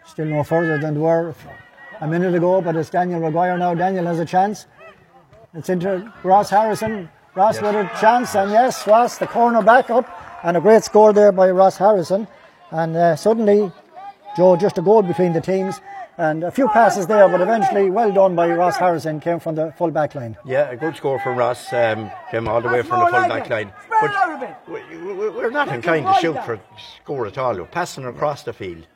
Still 0.06 0.28
no 0.28 0.44
further 0.44 0.78
than 0.78 0.94
they 0.94 1.00
were 1.00 1.36
a 2.00 2.08
minute 2.08 2.34
ago, 2.34 2.62
but 2.62 2.76
it's 2.76 2.90
Daniel 2.90 3.20
Maguire 3.20 3.58
now. 3.58 3.74
Daniel 3.74 4.06
has 4.06 4.20
a 4.20 4.26
chance. 4.26 4.68
It's 5.54 5.70
into 5.70 6.12
Ross 6.24 6.50
Harrison. 6.50 7.10
Ross 7.36 7.62
with 7.62 7.76
a 7.76 7.90
chance, 8.00 8.34
and 8.36 8.52
yes, 8.52 8.88
Ross, 8.88 9.18
the 9.18 9.28
corner 9.28 9.62
back 9.62 9.90
up, 9.90 10.08
and 10.44 10.56
a 10.56 10.62
great 10.62 10.84
score 10.84 11.12
there 11.12 11.34
by 11.34 11.52
Ross 11.52 11.76
Harrison. 11.76 12.28
And 12.72 12.96
uh, 12.96 13.16
suddenly, 13.18 13.70
Joe, 14.38 14.56
just 14.56 14.78
a 14.78 14.82
goal 14.82 15.02
between 15.02 15.34
the 15.34 15.42
teams, 15.42 15.82
And 16.18 16.46
a 16.46 16.52
few 16.52 16.70
passes 16.70 17.08
there, 17.08 17.28
but 17.28 17.42
eventually 17.42 17.90
well 17.90 18.12
done 18.12 18.36
by 18.36 18.50
Ross 18.50 18.78
Harrison, 18.78 19.20
came 19.20 19.40
from 19.40 19.56
the 19.56 19.74
full 19.74 19.92
back 19.92 20.16
line. 20.16 20.38
Yeah, 20.46 20.70
a 20.70 20.78
good 20.78 20.96
score 20.96 21.20
from 21.20 21.36
Ross. 21.38 21.74
Um, 21.74 22.10
came 22.32 22.48
all 22.48 22.62
the 22.62 22.70
way 22.70 22.82
from 22.84 23.00
the 23.02 23.08
full 23.08 23.28
back 23.28 23.50
line. 23.50 23.74
But 24.02 24.12
we- 24.68 25.14
we- 25.14 25.30
we're 25.30 25.50
not 25.52 25.68
inclined 25.68 26.08
to 26.08 26.14
shoot 26.14 26.42
for 26.46 26.60
score 27.04 27.26
at 27.28 27.38
all. 27.38 27.56
We're 27.56 27.66
passing 27.66 28.06
across 28.06 28.44
the 28.44 28.54
field. 28.54 28.88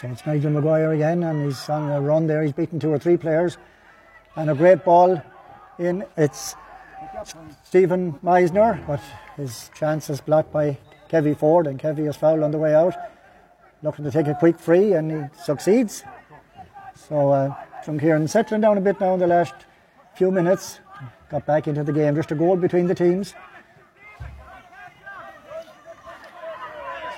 So 0.00 0.08
it's 0.08 0.24
Nigel 0.24 0.50
Maguire 0.52 0.92
again, 0.92 1.24
and 1.24 1.44
he's 1.44 1.68
on 1.68 1.90
a 1.90 2.00
run 2.00 2.28
there. 2.28 2.42
He's 2.42 2.52
beaten 2.52 2.78
two 2.78 2.92
or 2.92 2.98
three 2.98 3.16
players. 3.16 3.58
And 4.36 4.48
a 4.48 4.54
great 4.54 4.84
ball 4.84 5.20
in. 5.78 6.04
It's 6.16 6.54
Stephen 7.64 8.12
Meisner, 8.24 8.84
but 8.86 9.00
his 9.36 9.70
chance 9.74 10.08
is 10.08 10.20
blocked 10.20 10.52
by 10.52 10.78
Kevy 11.10 11.36
Ford, 11.36 11.66
and 11.66 11.78
Kevy 11.80 12.08
is 12.08 12.16
fouled 12.16 12.42
on 12.42 12.52
the 12.52 12.58
way 12.58 12.74
out. 12.74 12.94
Looking 13.82 14.04
to 14.04 14.10
take 14.10 14.28
a 14.28 14.34
quick 14.34 14.58
free, 14.58 14.92
and 14.92 15.10
he 15.10 15.42
succeeds. 15.42 16.04
So 16.94 17.30
uh, 17.30 17.54
Kieran 17.84 18.28
settling 18.28 18.60
down 18.60 18.78
a 18.78 18.80
bit 18.80 19.00
now 19.00 19.14
in 19.14 19.20
the 19.20 19.26
last 19.26 19.54
few 20.14 20.30
minutes. 20.30 20.78
Got 21.30 21.46
back 21.46 21.66
into 21.66 21.82
the 21.82 21.92
game, 21.92 22.14
just 22.14 22.30
a 22.30 22.34
goal 22.34 22.56
between 22.56 22.86
the 22.86 22.94
teams. 22.94 23.34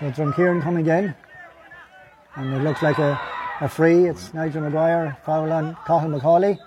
So 0.00 0.10
Drumkeeran 0.10 0.62
come 0.62 0.76
again. 0.76 1.14
And 2.36 2.54
it 2.54 2.62
looks 2.62 2.82
like 2.82 2.98
a, 2.98 3.20
a 3.60 3.68
free. 3.68 4.06
It's 4.06 4.32
Nigel 4.32 4.62
Maguire, 4.62 5.16
foul 5.24 5.52
on 5.52 5.76
Cathal 5.86 6.08
McCauley. 6.08 6.58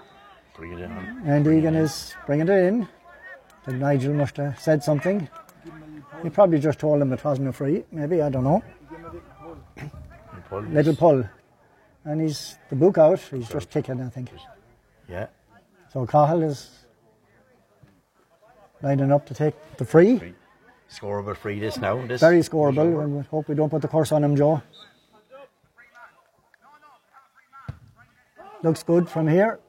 Bring 0.56 0.74
it 0.74 0.80
in. 0.80 0.92
And 1.25 1.48
Egan 1.48 1.75
is 1.75 2.13
bringing 2.25 2.48
it 2.48 2.66
in. 2.66 2.84
I 2.84 3.66
think 3.66 3.82
Nigel 3.82 4.13
must 4.13 4.38
have 4.38 4.60
said 4.60 4.84
something. 4.84 5.27
He 6.24 6.30
probably 6.30 6.60
just 6.60 6.80
told 6.80 7.01
him 7.01 7.12
it 7.12 7.24
wasn't 7.24 7.50
a 7.50 7.51
free, 7.51 7.84
maybe, 7.92 8.22
I 8.22 8.30
don't 8.30 8.44
know. 8.44 8.63
Pull. 10.50 10.62
Little 10.62 10.96
pull. 10.96 11.24
And 12.06 12.22
he's 12.22 12.58
the 12.70 12.75
book 12.75 12.98
out, 12.98 13.20
he's 13.20 13.50
just 13.50 13.70
kicking, 13.70 14.01
I 14.01 14.10
think. 14.10 14.30
Yeah. 15.10 15.27
So 15.92 16.06
Cathal 16.06 16.44
is 16.44 16.70
lining 18.82 19.12
up 19.12 19.25
to 19.27 19.34
take 19.34 19.56
the 19.77 19.86
free. 19.86 20.20
Free. 20.20 20.34
Scoreable 20.89 21.36
free 21.36 21.60
this 21.60 21.77
now. 21.77 22.06
This 22.06 22.22
Very 22.22 22.39
scoreable, 22.39 23.04
and 23.04 23.18
we 23.18 23.24
hope 23.24 23.50
we 23.50 23.56
don't 23.56 23.70
put 23.70 23.82
the 23.82 23.89
curse 23.89 24.13
on 24.13 24.24
him, 24.24 24.38
Joe. 24.38 24.62
Looks 28.63 28.84
good 28.84 29.10
from 29.10 29.27
here. 29.27 29.60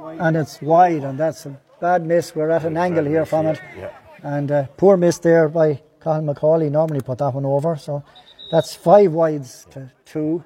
And 0.00 0.36
it's 0.36 0.62
wide, 0.62 1.04
and 1.04 1.18
that's 1.18 1.44
a 1.46 1.60
bad 1.80 2.06
miss. 2.06 2.34
We're 2.34 2.50
at 2.50 2.64
an 2.64 2.76
angle 2.76 3.04
here 3.04 3.26
from 3.26 3.46
it. 3.46 3.60
Yeah. 3.76 3.90
And 4.22 4.50
uh, 4.50 4.66
poor 4.76 4.96
miss 4.96 5.18
there 5.18 5.48
by 5.48 5.82
Colin 6.00 6.24
McCauley. 6.24 6.70
Normally 6.70 7.00
put 7.00 7.18
that 7.18 7.34
one 7.34 7.44
over. 7.44 7.76
So 7.76 8.02
that's 8.50 8.74
five 8.74 9.12
wides 9.12 9.66
to 9.70 9.90
two. 10.04 10.44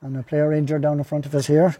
And 0.00 0.16
a 0.16 0.22
player 0.22 0.52
injured 0.52 0.82
down 0.82 0.98
the 0.98 1.04
front 1.04 1.26
of 1.26 1.34
us 1.34 1.46
here. 1.46 1.76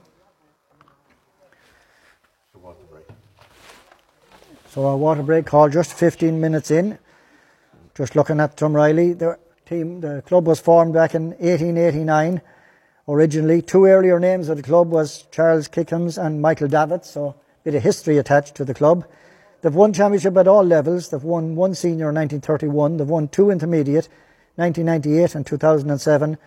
So 4.69 4.87
our 4.87 4.97
water 4.97 5.23
break 5.23 5.47
call 5.47 5.69
just 5.69 5.93
15 5.93 6.41
minutes 6.41 6.71
in. 6.71 6.99
Just 7.95 8.17
looking 8.17 8.41
at 8.41 8.57
Drumreilly, 8.57 9.17
the 9.17 9.39
team, 9.67 10.01
the 10.01 10.23
club 10.27 10.47
was 10.49 10.59
formed 10.59 10.95
back 10.95 11.15
in 11.15 11.29
1889. 11.29 12.43
Originally, 13.07 13.63
two 13.63 13.85
earlier 13.85 14.19
names 14.19 14.49
of 14.49 14.57
the 14.57 14.65
club 14.65 14.91
was 14.91 15.29
Charles 15.31 15.69
Kickham's 15.69 16.19
and 16.19 16.43
Michael 16.43 16.67
Davitt, 16.67 17.05
so 17.05 17.29
a 17.29 17.35
bit 17.63 17.75
of 17.77 17.83
history 17.85 18.19
attached 18.19 18.55
to 18.57 18.65
the 18.65 18.75
club. 18.75 19.07
They've 19.61 19.75
won 19.75 19.93
championship 19.93 20.37
at 20.37 20.49
all 20.49 20.65
levels. 20.65 21.09
They've 21.09 21.23
won 21.23 21.55
one 21.55 21.75
senior 21.75 22.09
in 22.09 22.17
1931. 22.17 22.97
They've 22.97 23.09
won 23.09 23.29
two 23.29 23.51
intermediate, 23.51 24.09
1998 24.57 25.35
and 25.35 25.47
2007, 25.47 26.39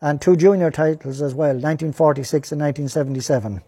and 0.00 0.20
two 0.20 0.36
junior 0.36 0.70
titles 0.70 1.20
as 1.20 1.34
well, 1.34 1.54
1946 1.54 2.52
and 2.52 2.60
1977. 2.60 3.62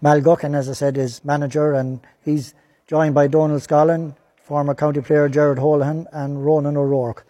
Mal 0.00 0.38
as 0.54 0.68
I 0.68 0.72
said, 0.72 0.98
is 0.98 1.24
manager, 1.24 1.72
and 1.72 2.00
he's 2.24 2.54
joined 2.86 3.14
by 3.14 3.26
Donald 3.26 3.62
Scollin, 3.62 4.16
former 4.42 4.74
county 4.74 5.00
player 5.00 5.28
Gerard 5.28 5.58
Holohan, 5.58 6.06
and 6.12 6.44
Ronan 6.44 6.76
O'Rourke. 6.76 7.26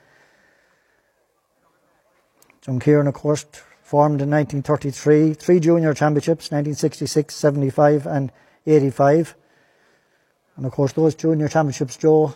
John 2.61 2.81
Kieran, 2.81 3.07
of 3.07 3.15
course, 3.15 3.45
formed 3.83 4.23
in 4.23 4.31
1933, 4.31 5.35
three 5.35 5.61
junior 5.61 5.95
championships, 5.95 6.51
1966, 6.51 7.35
75, 7.35 8.07
and 8.07 8.33
85. 8.67 9.37
And 10.57 10.67
of 10.67 10.73
course, 10.73 10.93
those 10.93 11.15
junior 11.15 11.49
championships, 11.49 11.97
Joe, 11.97 12.35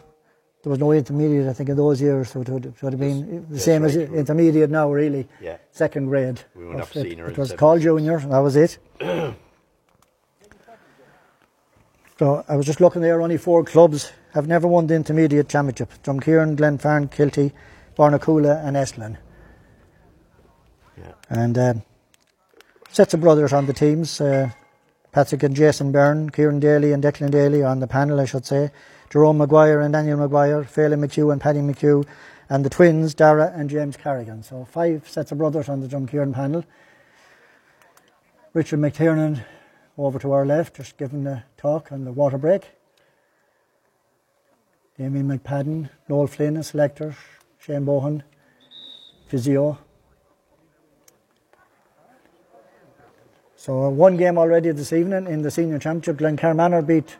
there 0.63 0.71
was 0.71 0.79
no 0.79 0.93
intermediate, 0.93 1.49
I 1.49 1.53
think, 1.53 1.69
in 1.69 1.77
those 1.77 2.01
years, 2.03 2.31
so 2.31 2.41
it 2.41 2.49
would, 2.49 2.67
it 2.67 2.83
would 2.83 2.93
have 2.93 3.01
been 3.01 3.47
the 3.49 3.61
same 3.61 3.85
as 3.85 3.97
intermediate 3.97 4.71
now, 4.71 4.91
really. 4.91 5.29
Yeah. 5.41 5.59
Second 5.71 6.07
grade. 6.07 6.41
We 6.55 6.67
went 6.67 6.81
up 6.81 6.89
But 6.93 7.07
it, 7.07 7.19
it 7.19 7.39
was 7.39 7.53
called 7.53 7.81
junior, 7.81 8.17
and 8.17 8.33
that 8.33 8.39
was 8.39 8.57
it. 8.57 8.79
So 12.19 12.45
I 12.49 12.57
was 12.57 12.67
just 12.67 12.81
looking 12.81 13.01
there, 13.01 13.23
only 13.23 13.37
four 13.37 13.63
clubs 13.63 14.11
have 14.33 14.49
never 14.49 14.67
won 14.67 14.89
the 14.89 14.95
intermediate 14.95 15.49
championship. 15.49 15.93
Drumkeeran, 16.03 16.57
Glenfarne, 16.57 17.09
Kilty, 17.09 17.53
Bornacoola 17.97 18.65
and 18.65 18.77
Eslin. 18.77 19.17
Yeah. 20.97 21.13
And 21.31 21.57
um, 21.57 21.83
sets 22.91 23.15
of 23.15 23.21
brothers 23.21 23.53
on 23.53 23.67
the 23.67 23.73
teams. 23.73 24.21
Uh, 24.21 24.51
Patrick 25.13 25.45
and 25.45 25.55
Jason 25.55 25.93
Byrne, 25.93 26.29
Kieran 26.31 26.61
Daly 26.61 26.93
and 26.93 27.03
Declan 27.03 27.31
Daly 27.31 27.63
on 27.63 27.79
the 27.79 27.87
panel, 27.87 28.21
I 28.21 28.25
should 28.25 28.45
say. 28.45 28.71
Jerome 29.11 29.39
Maguire 29.39 29.81
and 29.81 29.93
Daniel 29.93 30.19
Maguire, 30.19 30.65
Phelan 30.65 31.01
McHugh 31.01 31.33
and 31.33 31.41
Paddy 31.41 31.61
McHugh, 31.61 32.07
and 32.51 32.65
the 32.65 32.71
twins, 32.71 33.15
Dara 33.15 33.53
and 33.55 33.71
James 33.71 33.97
Carrigan. 33.97 34.43
So 34.43 34.65
five 34.65 35.09
sets 35.09 35.33
of 35.33 35.39
brothers 35.39 35.69
on 35.69 35.81
the 35.81 35.89
Drumkeeran 35.89 36.35
panel. 36.35 36.65
Richard 38.53 38.81
McTiernan 38.81 39.45
over 39.97 40.19
to 40.19 40.33
our 40.33 40.47
left, 40.47 40.77
just 40.77 40.97
giving 40.97 41.25
the 41.25 41.43
talk 41.57 41.91
on 41.91 42.05
the 42.05 42.13
water 42.13 42.39
break. 42.39 42.71
Damien 44.97 45.29
McPadden, 45.29 45.91
Noel 46.09 46.27
Flynn, 46.27 46.57
a 46.57 46.63
selector, 46.63 47.15
Shane 47.59 47.87
Bohan, 47.87 48.23
physio. 49.27 49.79
So 53.57 53.89
one 53.91 54.17
game 54.17 54.39
already 54.39 54.71
this 54.71 54.93
evening 54.93 55.27
in 55.27 55.43
the 55.43 55.51
senior 55.51 55.79
championship. 55.79 56.19
Glencairn 56.19 56.57
Manor 56.57 56.83
beat 56.83 57.17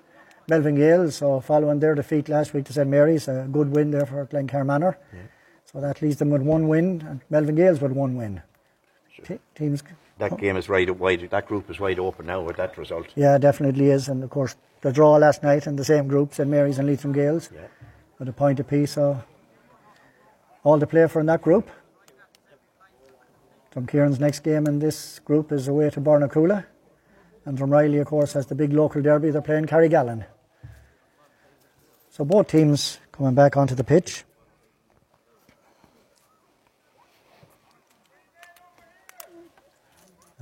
Melvin 0.49 0.77
Gaels, 0.77 1.15
so 1.17 1.41
following 1.41 1.79
their 1.79 1.95
defeat 1.95 2.29
last 2.29 2.55
week 2.55 2.65
to 2.67 2.73
St 2.73 2.89
Mary's, 2.89 3.29
a 3.29 3.47
good 3.53 3.71
win 3.75 3.91
there 3.91 4.07
for 4.07 4.25
Glencairn 4.25 4.67
Manor. 4.67 4.99
So 5.71 5.81
that 5.81 6.01
leaves 6.01 6.17
them 6.17 6.31
with 6.31 6.41
one 6.41 6.69
win, 6.69 7.05
and 7.07 7.21
Melvin 7.29 7.55
Gaels 7.55 7.81
with 7.83 7.93
one 7.93 8.17
win. 8.17 8.41
Te- 9.23 9.39
teams 9.55 9.83
That 10.19 10.39
game 10.39 10.57
is 10.57 10.69
right 10.69 10.89
wide. 10.97 11.29
That 11.31 11.47
group 11.47 11.69
is 11.71 11.79
wide 11.79 11.99
open 11.99 12.27
now 12.27 12.41
with 12.41 12.57
that 12.57 12.79
result. 12.79 13.09
Yeah, 13.15 13.37
definitely 13.37 13.91
is. 13.91 14.09
And 14.09 14.25
of 14.25 14.31
course, 14.31 14.57
the 14.81 14.93
draw 14.93 15.17
last 15.17 15.43
night 15.43 15.67
in 15.67 15.77
the 15.77 15.85
same 15.85 16.09
group, 16.09 16.33
St 16.33 16.49
Mary's 16.49 16.79
and 16.79 16.89
Leitrim 16.89 17.13
Gaels, 17.13 17.51
Yeah. 17.55 17.67
with 18.19 18.29
a 18.29 18.33
point 18.33 18.59
apiece. 18.61 18.93
So, 18.93 19.21
all 20.65 20.81
to 20.81 20.87
play 20.87 21.07
for 21.09 21.21
in 21.21 21.27
that 21.27 21.43
group. 21.43 21.69
Drumkeeran's 23.75 24.19
next 24.19 24.41
game 24.41 24.67
in 24.67 24.79
this 24.79 25.19
group 25.19 25.53
is 25.53 25.69
away 25.69 25.91
to 25.91 26.01
Bornacoola. 26.01 26.65
And 27.45 27.59
from 27.59 27.71
Drumreilly, 27.71 28.01
of 28.01 28.07
course, 28.07 28.33
has 28.33 28.47
the 28.47 28.55
big 28.55 28.73
local 28.73 29.03
derby. 29.03 29.31
They're 29.31 29.43
playing 29.43 29.67
Carrigallen. 29.67 30.25
So, 32.19 32.25
both 32.25 32.49
teams 32.49 32.99
coming 33.13 33.35
back 33.35 33.57
onto 33.57 33.77
the 33.77 33.85
pitch. 33.85 34.25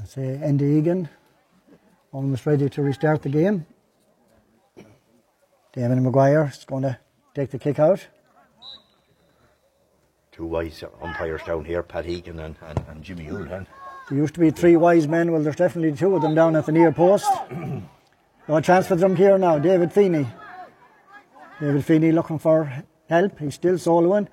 I 0.00 0.06
say 0.06 0.40
Andy 0.42 0.64
Egan 0.64 1.10
almost 2.12 2.46
ready 2.46 2.70
to 2.70 2.80
restart 2.80 3.20
the 3.20 3.28
game. 3.28 3.66
Damon 5.74 6.02
Maguire 6.02 6.50
is 6.50 6.64
going 6.64 6.84
to 6.84 6.98
take 7.34 7.50
the 7.50 7.58
kick 7.58 7.78
out. 7.78 8.06
Two 10.32 10.46
wise 10.46 10.82
umpires 11.02 11.42
down 11.42 11.66
here, 11.66 11.82
Pat 11.82 12.06
Egan 12.06 12.38
and, 12.38 12.56
and, 12.62 12.84
and 12.88 13.02
Jimmy 13.02 13.24
Houlihan. 13.24 13.66
There 14.08 14.16
used 14.16 14.32
to 14.32 14.40
be 14.40 14.50
three 14.50 14.76
wise 14.76 15.06
men. 15.06 15.30
Well, 15.30 15.42
there's 15.42 15.56
definitely 15.56 15.94
two 15.94 16.16
of 16.16 16.22
them 16.22 16.34
down 16.34 16.56
at 16.56 16.64
the 16.64 16.72
near 16.72 16.90
post. 16.90 17.26
no 18.48 18.60
chance 18.62 18.86
for 18.86 18.96
them 18.96 19.14
here 19.14 19.36
now. 19.36 19.58
David 19.58 19.92
Feeney. 19.92 20.26
David 21.60 21.84
Feeney 21.84 22.12
looking 22.12 22.38
for 22.38 22.84
help. 23.08 23.38
He's 23.38 23.54
still 23.54 23.74
soloing. 23.74 24.28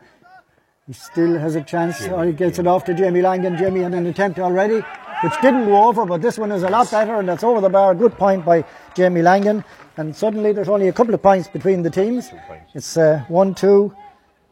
He 0.88 0.94
still 0.94 1.38
has 1.40 1.56
a 1.56 1.62
chance. 1.62 2.02
Oh, 2.08 2.22
he 2.22 2.34
gets 2.34 2.60
it 2.60 2.68
off 2.68 2.84
to 2.86 2.94
Jamie 2.94 3.22
Langan. 3.22 3.58
Jamie 3.58 3.82
had 3.82 3.94
an 3.94 4.06
attempt 4.06 4.40
already, 4.40 4.84
which 5.22 5.34
didn't 5.42 5.66
go 5.66 5.86
over, 5.88 6.06
but 6.06 6.22
this 6.22 6.38
one 6.38 6.52
is 6.52 6.64
a 6.64 6.70
lot 6.70 6.92
better, 6.92 7.16
and 7.16 7.30
that's 7.30 7.44
over 7.44 7.62
the 7.62 7.70
bar. 7.70 7.96
Good 7.96 8.18
point 8.18 8.44
by 8.44 8.66
Jamie 8.94 9.22
Langan. 9.22 9.64
And 9.96 10.14
suddenly 10.14 10.52
there's 10.52 10.68
only 10.68 10.90
a 10.90 10.94
couple 10.94 11.14
of 11.14 11.22
points 11.22 11.48
between 11.48 11.84
the 11.84 11.90
teams. 11.90 12.30
It's 12.74 12.98
uh, 12.98 13.24
1 13.30 13.56
2 13.56 13.96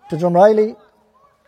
to 0.10 0.15
Drumreilly, 0.15 0.77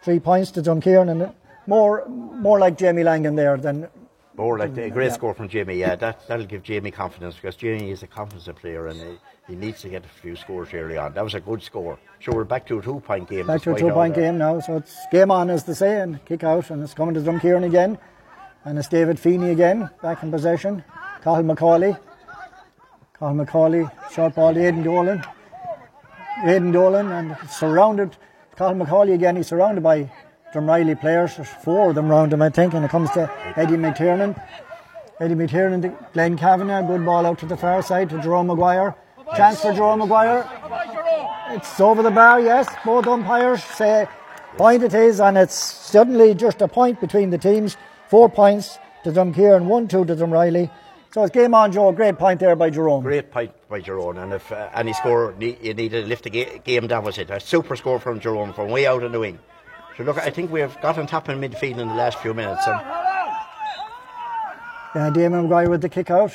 three 0.01 0.19
points 0.19 0.51
to 0.51 0.61
Drumkeeran, 0.61 1.09
and 1.09 1.33
more, 1.67 2.05
more 2.07 2.59
like 2.59 2.77
Jamie 2.77 3.03
Langan 3.03 3.35
there 3.35 3.55
than 3.55 3.87
More 4.35 4.57
like 4.57 4.75
a 4.77 4.89
great 4.89 5.07
Yeah. 5.07 5.13
score 5.13 5.33
from 5.35 5.47
Jamie. 5.47 5.75
Yeah, 5.75 5.95
that 5.95 6.27
that'll 6.27 6.45
give 6.47 6.63
Jamie 6.63 6.89
confidence 6.91 7.35
because 7.35 7.55
Jamie 7.55 7.91
is 7.91 8.01
a 8.01 8.07
confident 8.07 8.57
player 8.57 8.87
and 8.87 8.99
he, 8.99 9.17
he 9.49 9.55
needs 9.55 9.81
to 9.81 9.89
get 9.89 10.03
a 10.05 10.07
few 10.07 10.35
scores 10.35 10.73
early 10.73 10.97
on. 10.97 11.13
That 11.13 11.23
was 11.23 11.35
a 11.35 11.39
good 11.39 11.61
score. 11.61 11.99
So 12.19 12.31
we're 12.31 12.43
back 12.43 12.65
to 12.67 12.79
a 12.79 12.81
two-point 12.81 13.29
game. 13.29 13.45
Back 13.45 13.61
to 13.63 13.75
a 13.75 13.79
two 13.79 13.91
point 13.91 14.15
game 14.15 14.37
now, 14.39 14.59
so 14.59 14.77
it's 14.77 14.95
game 15.11 15.29
on, 15.29 15.49
as 15.51 15.65
they 15.65 15.73
say, 15.73 16.01
and 16.01 16.23
kick 16.25 16.43
out, 16.43 16.71
and 16.71 16.81
it's 16.81 16.95
coming 16.95 17.13
to 17.13 17.21
Drumkeeran 17.21 17.63
again. 17.65 17.97
And 18.65 18.79
it's 18.79 18.87
David 18.87 19.19
Feeney 19.19 19.51
again, 19.51 19.89
back 20.01 20.23
in 20.23 20.31
possession. 20.31 20.83
Cathal 21.21 21.43
McCauley. 21.43 21.99
Cathal 23.19 23.35
McCauley, 23.35 23.91
short 24.11 24.33
ball 24.35 24.53
to 24.53 24.59
Aidan 24.65 24.83
Dolan. 24.83 25.23
Aidan 26.43 26.71
Dolan 26.71 27.11
and 27.11 27.37
surrounded, 27.49 28.17
Cathal 28.55 28.73
McCauley 28.75 29.13
again, 29.13 29.35
he's 29.35 29.47
surrounded 29.47 29.83
by 29.83 30.09
Drumreilly 30.53 30.99
players. 30.99 31.35
There's 31.35 31.49
four 31.49 31.89
of 31.89 31.95
them 31.95 32.07
round 32.07 32.31
him, 32.31 32.41
I 32.41 32.49
think, 32.49 32.73
and 32.73 32.85
it 32.85 32.91
comes 32.91 33.09
to 33.11 33.29
Eddie 33.57 33.75
McTiernan. 33.75 34.39
Eddie 35.19 35.35
McTiernan 35.35 35.81
to 35.81 36.07
Glenn 36.13 36.37
Kavanagh, 36.37 36.83
good 36.87 37.05
ball 37.05 37.25
out 37.25 37.39
to 37.39 37.45
the 37.45 37.57
far 37.57 37.81
side 37.81 38.09
to 38.11 38.21
Jerome 38.21 38.47
Maguire. 38.47 38.95
Chance 39.35 39.61
for 39.61 39.73
Jerome 39.73 39.99
Maguire. 39.99 40.47
It's 41.49 41.79
over 41.79 42.03
the 42.03 42.11
bar, 42.11 42.39
yes. 42.39 42.67
Both 42.85 43.07
umpires 43.07 43.63
say 43.63 44.07
point 44.57 44.83
it 44.83 44.93
is, 44.93 45.19
and 45.19 45.37
it's 45.37 45.55
suddenly 45.55 46.33
just 46.35 46.61
a 46.61 46.67
point 46.67 46.99
between 47.01 47.29
the 47.31 47.37
teams. 47.37 47.77
Four 48.07 48.29
points 48.29 48.77
to 49.03 49.11
Drumkeir 49.11 49.63
1 49.63 49.87
2 49.87 50.05
to 50.05 50.15
Drumreilly. 50.15 50.69
So 51.13 51.23
it's 51.23 51.31
game 51.31 51.53
on, 51.53 51.71
Joe. 51.71 51.91
Great 51.91 52.17
point 52.17 52.39
there 52.39 52.55
by 52.55 52.69
Jerome. 52.69 53.03
Great 53.03 53.31
point 53.31 53.51
by 53.69 53.81
Jerome, 53.81 54.17
and 54.17 54.33
if 54.33 54.51
uh, 54.51 54.69
any 54.73 54.93
score 54.93 55.33
you 55.39 55.55
needed 55.73 56.01
to 56.03 56.07
lift 56.07 56.23
the 56.23 56.31
ga- 56.31 56.59
game, 56.59 56.87
that 56.87 57.03
was 57.03 57.17
it. 57.17 57.29
A 57.29 57.39
super 57.39 57.75
score 57.75 57.99
from 57.99 58.19
Jerome 58.19 58.51
from 58.53 58.69
way 58.69 58.87
out 58.87 59.03
in 59.03 59.11
the 59.11 59.19
wing. 59.19 59.37
So 59.97 60.03
look, 60.03 60.17
I 60.17 60.29
think 60.31 60.51
we 60.51 60.59
have 60.59 60.79
got 60.81 60.97
on 60.97 61.05
top 61.05 61.29
in 61.29 61.39
midfield 61.39 61.77
in 61.77 61.87
the 61.87 61.93
last 61.93 62.17
few 62.19 62.33
minutes. 62.33 62.65
And 62.65 62.79
Yeah, 64.95 65.09
Damon 65.11 65.43
Maguire 65.43 65.69
with 65.69 65.81
the 65.81 65.89
kick 65.89 66.09
out. 66.09 66.33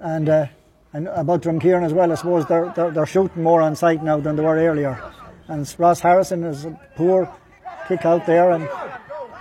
And, 0.00 0.28
uh, 0.28 0.46
and 0.92 1.06
about 1.08 1.42
Drumkeeran 1.42 1.84
as 1.84 1.92
well, 1.92 2.10
I 2.10 2.16
suppose 2.16 2.46
they're, 2.46 2.72
they're, 2.74 2.90
they're 2.90 3.06
shooting 3.06 3.42
more 3.42 3.62
on 3.62 3.76
sight 3.76 4.02
now 4.02 4.18
than 4.18 4.34
they 4.34 4.42
were 4.42 4.56
earlier. 4.56 5.00
And 5.46 5.72
Ross 5.78 6.00
Harrison 6.00 6.42
is 6.44 6.64
a 6.64 6.80
poor 6.96 7.32
kick 7.86 8.04
out 8.04 8.26
there, 8.26 8.50
and 8.50 8.68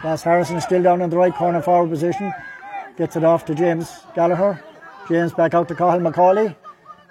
Ross 0.04 0.22
Harrison 0.22 0.58
is 0.58 0.64
still 0.64 0.84
down 0.84 1.02
in 1.02 1.10
the 1.10 1.18
right 1.18 1.34
corner 1.34 1.62
forward 1.62 1.90
position. 1.90 2.32
Gets 2.98 3.16
it 3.16 3.24
off 3.24 3.46
to 3.46 3.56
James 3.56 3.90
Gallagher. 4.14 4.64
James 5.08 5.34
back 5.34 5.54
out 5.54 5.68
to 5.70 5.76
Cathal 5.76 6.00
McCauley. 6.00 6.56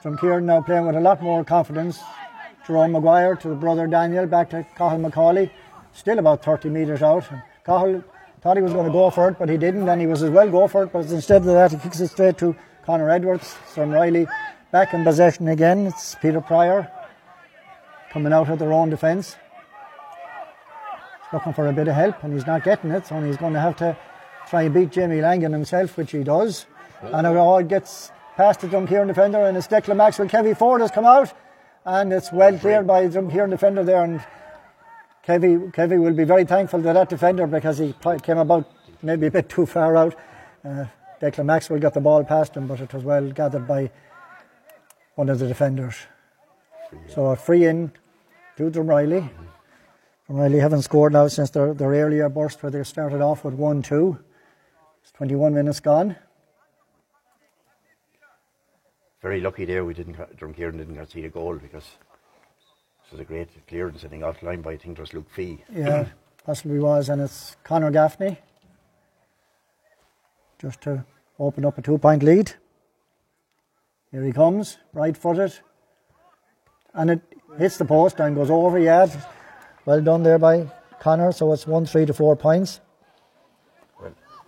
Drumkeeran 0.02 0.44
now 0.44 0.62
playing 0.62 0.86
with 0.86 0.96
a 0.96 1.00
lot 1.00 1.20
more 1.22 1.44
confidence. 1.44 2.00
Jerome 2.66 2.92
Maguire 2.92 3.34
to 3.36 3.48
the 3.48 3.54
brother 3.54 3.86
Daniel, 3.86 4.26
back 4.26 4.50
to 4.50 4.64
Cathal 4.76 4.98
McCauley. 4.98 5.50
Still 5.92 6.18
about 6.18 6.44
30 6.44 6.68
metres 6.70 7.02
out. 7.02 7.30
And 7.30 7.42
Cathal 7.64 8.04
thought 8.40 8.56
he 8.56 8.62
was 8.62 8.72
going 8.72 8.86
to 8.86 8.92
go 8.92 9.10
for 9.10 9.28
it, 9.28 9.38
but 9.38 9.48
he 9.48 9.56
didn't, 9.56 9.88
and 9.88 10.00
he 10.00 10.06
was 10.06 10.22
as 10.22 10.30
well 10.30 10.48
go 10.50 10.66
for 10.66 10.84
it, 10.84 10.92
but 10.92 11.06
instead 11.06 11.42
of 11.42 11.46
that, 11.46 11.72
he 11.72 11.78
kicks 11.78 12.00
it 12.00 12.08
straight 12.08 12.38
to 12.38 12.56
Connor 12.84 13.10
Edwards. 13.10 13.54
Son 13.68 13.90
Riley 13.90 14.26
back 14.70 14.94
in 14.94 15.04
possession 15.04 15.48
again. 15.48 15.86
It's 15.86 16.14
Peter 16.14 16.40
Pryor 16.40 16.90
coming 18.10 18.32
out 18.32 18.48
of 18.48 18.58
their 18.58 18.72
own 18.72 18.90
defence. 18.90 19.36
Looking 21.32 21.52
for 21.52 21.68
a 21.68 21.72
bit 21.72 21.86
of 21.86 21.94
help, 21.94 22.24
and 22.24 22.32
he's 22.32 22.46
not 22.46 22.64
getting 22.64 22.90
it, 22.90 23.06
so 23.06 23.20
he's 23.20 23.36
going 23.36 23.52
to 23.52 23.60
have 23.60 23.76
to 23.76 23.96
try 24.48 24.62
and 24.62 24.74
beat 24.74 24.90
Jamie 24.90 25.20
Langan 25.20 25.52
himself, 25.52 25.96
which 25.96 26.10
he 26.10 26.24
does. 26.24 26.66
And 27.02 27.26
it 27.26 27.36
all 27.36 27.62
gets 27.62 28.10
past 28.36 28.60
the 28.60 28.68
Drumkeeran 28.68 29.06
defender, 29.06 29.38
and 29.44 29.56
it's 29.56 29.68
Declan 29.68 29.96
Maxwell. 29.96 30.28
Kevy 30.28 30.56
Ford 30.56 30.80
has 30.80 30.90
come 30.90 31.04
out, 31.04 31.32
and 31.84 32.12
it's 32.12 32.32
well 32.32 32.58
cleared 32.58 32.86
by 32.86 33.06
the 33.06 33.18
Drumkeeran 33.18 33.50
defender 33.50 33.84
there. 33.84 34.02
And 34.02 34.20
Kevy, 35.30 35.72
Kevy 35.72 36.02
will 36.02 36.12
be 36.12 36.24
very 36.24 36.44
thankful 36.44 36.82
to 36.82 36.92
that 36.92 37.08
defender 37.08 37.46
because 37.46 37.78
he 37.78 37.94
came 38.22 38.38
about 38.38 38.68
maybe 39.00 39.28
a 39.28 39.30
bit 39.30 39.48
too 39.48 39.64
far 39.64 39.96
out. 39.96 40.16
Uh, 40.64 40.86
Declan 41.22 41.44
Maxwell 41.44 41.78
got 41.78 41.94
the 41.94 42.00
ball 42.00 42.24
past 42.24 42.56
him, 42.56 42.66
but 42.66 42.80
it 42.80 42.92
was 42.92 43.04
well 43.04 43.30
gathered 43.30 43.68
by 43.68 43.92
one 45.14 45.28
of 45.28 45.38
the 45.38 45.46
defenders. 45.46 45.94
So 47.06 47.26
a 47.26 47.36
free 47.36 47.66
in 47.66 47.92
to 48.56 48.72
Drumreilly. 48.72 49.30
Drumreilly 50.28 50.60
haven't 50.60 50.82
scored 50.82 51.12
now 51.12 51.28
since 51.28 51.50
their, 51.50 51.74
their 51.74 51.90
earlier 51.90 52.28
burst 52.28 52.60
where 52.64 52.72
they 52.72 52.82
started 52.82 53.20
off 53.20 53.44
with 53.44 53.54
1 53.54 53.82
2. 53.82 54.18
It's 55.02 55.12
21 55.12 55.54
minutes 55.54 55.78
gone. 55.78 56.16
very 59.22 59.40
lucky 59.40 59.64
there 59.64 59.84
we 59.84 59.94
didn't, 59.94 60.16
Drumkeeran 60.36 60.78
didn't 60.78 61.06
see 61.06 61.22
the 61.22 61.28
goal 61.28 61.54
because 61.54 61.84
was 63.10 63.20
a 63.20 63.24
great 63.24 63.48
clearance 63.66 64.02
heading 64.02 64.22
off 64.22 64.40
the 64.40 64.46
line 64.46 64.62
by 64.62 64.72
I 64.72 64.76
think 64.76 64.98
it 64.98 65.00
was 65.00 65.12
Luke 65.12 65.30
Fee. 65.30 65.62
Yeah, 65.74 66.06
possibly 66.44 66.78
was, 66.78 67.08
and 67.08 67.20
it's 67.20 67.56
Conor 67.64 67.90
Gaffney 67.90 68.38
just 70.60 70.80
to 70.82 71.04
open 71.38 71.64
up 71.64 71.78
a 71.78 71.82
two 71.82 71.98
point 71.98 72.22
lead. 72.22 72.52
Here 74.12 74.24
he 74.24 74.32
comes, 74.32 74.78
right 74.92 75.16
footed, 75.16 75.58
and 76.94 77.10
it 77.10 77.20
hits 77.58 77.78
the 77.78 77.84
post 77.84 78.20
and 78.20 78.36
goes 78.36 78.50
over. 78.50 78.78
Yeah, 78.78 79.08
well 79.84 80.00
done 80.00 80.22
there 80.22 80.38
by 80.38 80.70
Connor. 81.00 81.32
So 81.32 81.52
it's 81.52 81.66
one 81.66 81.86
three 81.86 82.06
to 82.06 82.12
four 82.12 82.36
points. 82.36 82.80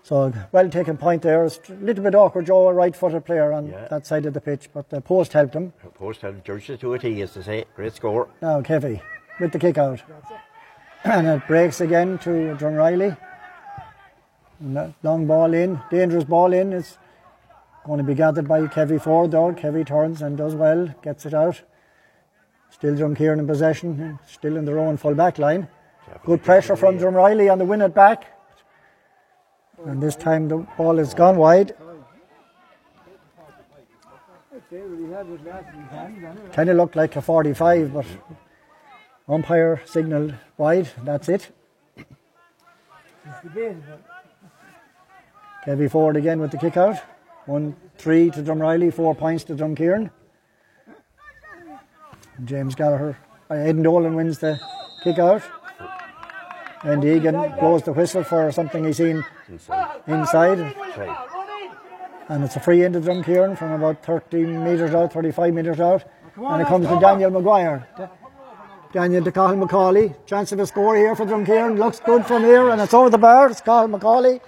So 0.05 0.33
well 0.51 0.69
taken 0.69 0.97
point 0.97 1.23
there. 1.23 1.45
It's 1.45 1.61
a 1.71 1.75
little 1.75 2.03
bit 2.03 2.15
awkward, 2.15 2.47
Joe, 2.47 2.69
a 2.69 2.73
right 2.75 2.95
footed 2.95 3.25
player 3.25 3.53
on 3.53 3.69
Yeah. 3.69 3.87
that 3.89 4.05
side 4.05 4.27
of 4.27 4.35
the 4.35 4.41
pitch, 4.41 4.69
but 4.75 4.91
the 4.91 5.01
post 5.01 5.33
helped 5.33 5.55
him. 5.55 5.73
post 5.95 6.23
had 6.23 6.45
judged 6.45 6.71
it 6.71 6.81
to 6.81 6.93
a 6.95 6.99
T, 6.99 7.23
as 7.23 7.33
to 7.35 7.43
say. 7.45 7.65
Great 7.77 7.95
score. 7.95 8.29
Now 8.41 8.61
Kevy 8.63 9.01
with 9.39 9.53
the 9.53 9.59
kick 9.59 9.79
out. 9.79 10.03
And 11.05 11.27
it 11.27 11.45
breaks 11.49 11.81
again 11.81 12.17
to. 12.19 12.57
And 14.61 14.77
that 14.77 14.93
Long 15.03 15.27
ball 15.27 15.53
in, 15.53 15.81
dangerous 15.91 16.23
ball 16.23 16.53
in. 16.53 16.73
It's 16.73 16.97
going 17.85 17.99
to 17.99 18.05
be 18.05 18.15
gathered 18.15 18.47
by 18.47 18.61
Kevy 18.63 19.01
Ford 19.03 19.33
though. 19.33 19.53
Kevy 19.53 19.85
turns 19.85 20.23
and 20.23 20.37
does 20.37 20.55
well, 20.55 20.95
gets 21.03 21.27
it 21.27 21.35
out. 21.35 21.61
Still 22.71 22.95
Drumkeeran 22.95 23.41
in 23.41 23.47
possession, 23.49 24.19
still 24.27 24.57
in 24.57 24.65
their 24.65 24.79
own 24.79 24.97
full 24.97 25.15
back 25.17 25.39
line. 25.39 25.67
Good 26.25 26.45
pressure 26.45 26.77
from 26.77 26.99
Drumreilly 26.99 27.51
on 27.51 27.59
the 27.59 27.65
win 27.65 27.83
it 27.83 27.95
back. 27.95 28.27
And 29.87 30.03
this 30.03 30.17
time 30.17 30.49
the 30.49 30.59
ball 30.77 30.97
has 30.97 31.15
gone 31.15 31.37
wide. 31.37 31.75
Kind 36.53 36.71
of 36.71 36.77
looked 36.77 36.97
like 36.97 37.17
a 37.17 37.23
45, 37.23 37.93
but 37.93 38.07
umpire 39.29 39.83
signalled 39.85 40.35
wide. 40.57 40.89
That's 41.05 41.29
it. 41.29 41.51
Kevy 45.67 45.91
Ford 45.91 46.17
again 46.17 46.41
with 46.41 46.51
the 46.51 46.59
kick 46.59 46.77
out. 46.77 46.97
One 47.47 47.77
three 47.97 48.31
to 48.31 48.43
Drumreilly, 48.43 48.93
four 48.93 49.15
points 49.15 49.45
to. 49.45 49.55
And 49.55 50.11
James 52.45 52.75
Gallagher, 52.75 53.17
uh, 53.51 53.55
Aidan 53.55 53.83
Dolan 53.83 54.15
wins 54.15 54.39
the 54.39 54.59
kick 55.05 55.19
out. 55.19 55.43
And 56.85 57.05
Egan 57.05 57.35
blows 57.61 57.83
the 57.85 57.93
whistle 57.93 58.25
for 58.25 58.51
something 58.51 58.85
he's 58.85 58.97
seen 58.97 59.25
Inside. 59.49 60.01
inside. 60.07 60.75
And 62.29 62.45
it's 62.45 62.57
a 62.57 62.61
free 62.61 62.85
into 62.85 63.01
Drumkeeran 63.01 63.57
from 63.59 63.73
about 63.73 64.05
30 64.05 64.45
metres 64.47 64.95
out, 64.95 65.13
35 65.13 65.55
metres 65.55 65.81
out. 65.81 66.05
And 66.37 66.63
it 66.63 66.67
comes 66.69 66.89
to 66.89 66.99
Daniel 66.99 67.31
Maguire. 67.31 67.87
Da- 67.97 68.09
Daniel 68.93 69.25
to 69.25 69.31
Cathal 69.33 69.57
McCauley. 69.57 70.15
Chance 70.27 70.53
of 70.53 70.61
a 70.61 70.67
score 70.67 70.97
here 70.97 71.15
for 71.15 71.25
Drumkeeran. 71.25 71.79
Looks 71.79 72.01
good 72.01 72.27
from 72.27 72.43
here, 72.43 72.69
and 72.71 72.81
it's 72.81 72.95
over 72.95 73.11
the 73.11 73.19
bar. 73.19 73.49
It's 73.51 73.61
Cathal 73.61 73.89
McCauley. 73.89 74.41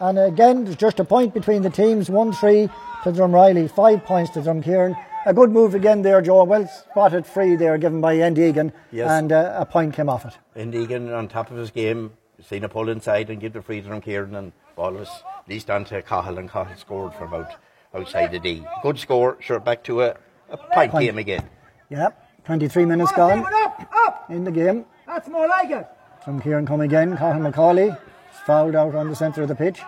And 0.00 0.18
again, 0.18 0.64
there's 0.64 0.76
just 0.76 1.00
a 1.00 1.04
point 1.04 1.34
between 1.34 1.62
the 1.62 1.70
teams 1.70 2.08
1 2.10 2.32
3 2.32 2.68
to 3.04 3.12
Drumreilly, 3.12 3.70
5 3.70 4.04
points 4.04 4.30
to 4.32 4.40
Drumkeeran. 4.40 4.96
A 5.26 5.34
good 5.34 5.50
move 5.50 5.74
again 5.74 6.02
there, 6.02 6.22
Joe. 6.22 6.44
Well 6.44 6.68
spotted 6.68 7.26
free 7.26 7.56
there 7.56 7.76
given 7.78 8.00
by 8.00 8.12
Andy 8.12 8.42
Egan. 8.42 8.72
Yes. 8.92 9.10
And 9.10 9.32
uh, 9.32 9.56
a 9.56 9.66
point 9.66 9.92
came 9.92 10.08
off 10.08 10.24
it. 10.24 10.38
And 10.54 10.72
Egan 10.72 11.12
on 11.12 11.26
top 11.26 11.50
of 11.50 11.56
his 11.56 11.72
game, 11.72 12.12
seen 12.40 12.62
a 12.62 12.68
pull 12.68 12.88
inside 12.88 13.28
and 13.28 13.40
give 13.40 13.52
the 13.52 13.60
free 13.60 13.82
to 13.82 14.00
Kieran 14.00 14.36
and 14.36 14.52
ball 14.76 14.92
was 14.92 15.08
leased 15.48 15.68
on 15.68 15.84
to 15.86 16.00
Cathal 16.00 16.38
and 16.38 16.48
Cathal 16.48 16.76
scored 16.76 17.12
from 17.14 17.34
out 17.34 17.50
outside 17.92 18.30
the 18.30 18.38
D. 18.38 18.64
Good 18.84 19.00
score, 19.00 19.36
sure 19.40 19.58
back 19.58 19.82
to 19.84 20.02
a, 20.02 20.16
a 20.48 20.56
point, 20.56 20.92
Point. 20.92 21.06
game 21.06 21.18
again. 21.18 21.50
Yep, 21.90 22.44
23 22.44 22.84
minutes 22.84 23.10
gone 23.10 23.44
up, 23.52 23.88
up. 23.96 24.30
in 24.30 24.44
the 24.44 24.52
game. 24.52 24.84
That's 25.08 25.28
more 25.28 25.48
like 25.48 25.72
it. 25.72 25.88
From 26.24 26.40
Kieran 26.40 26.66
come 26.66 26.82
again, 26.82 27.16
Cathal 27.16 27.40
McCauley 27.40 27.98
fouled 28.46 28.76
out 28.76 28.94
on 28.94 29.08
the 29.08 29.16
centre 29.16 29.42
of 29.42 29.48
the 29.48 29.56
pitch. 29.56 29.80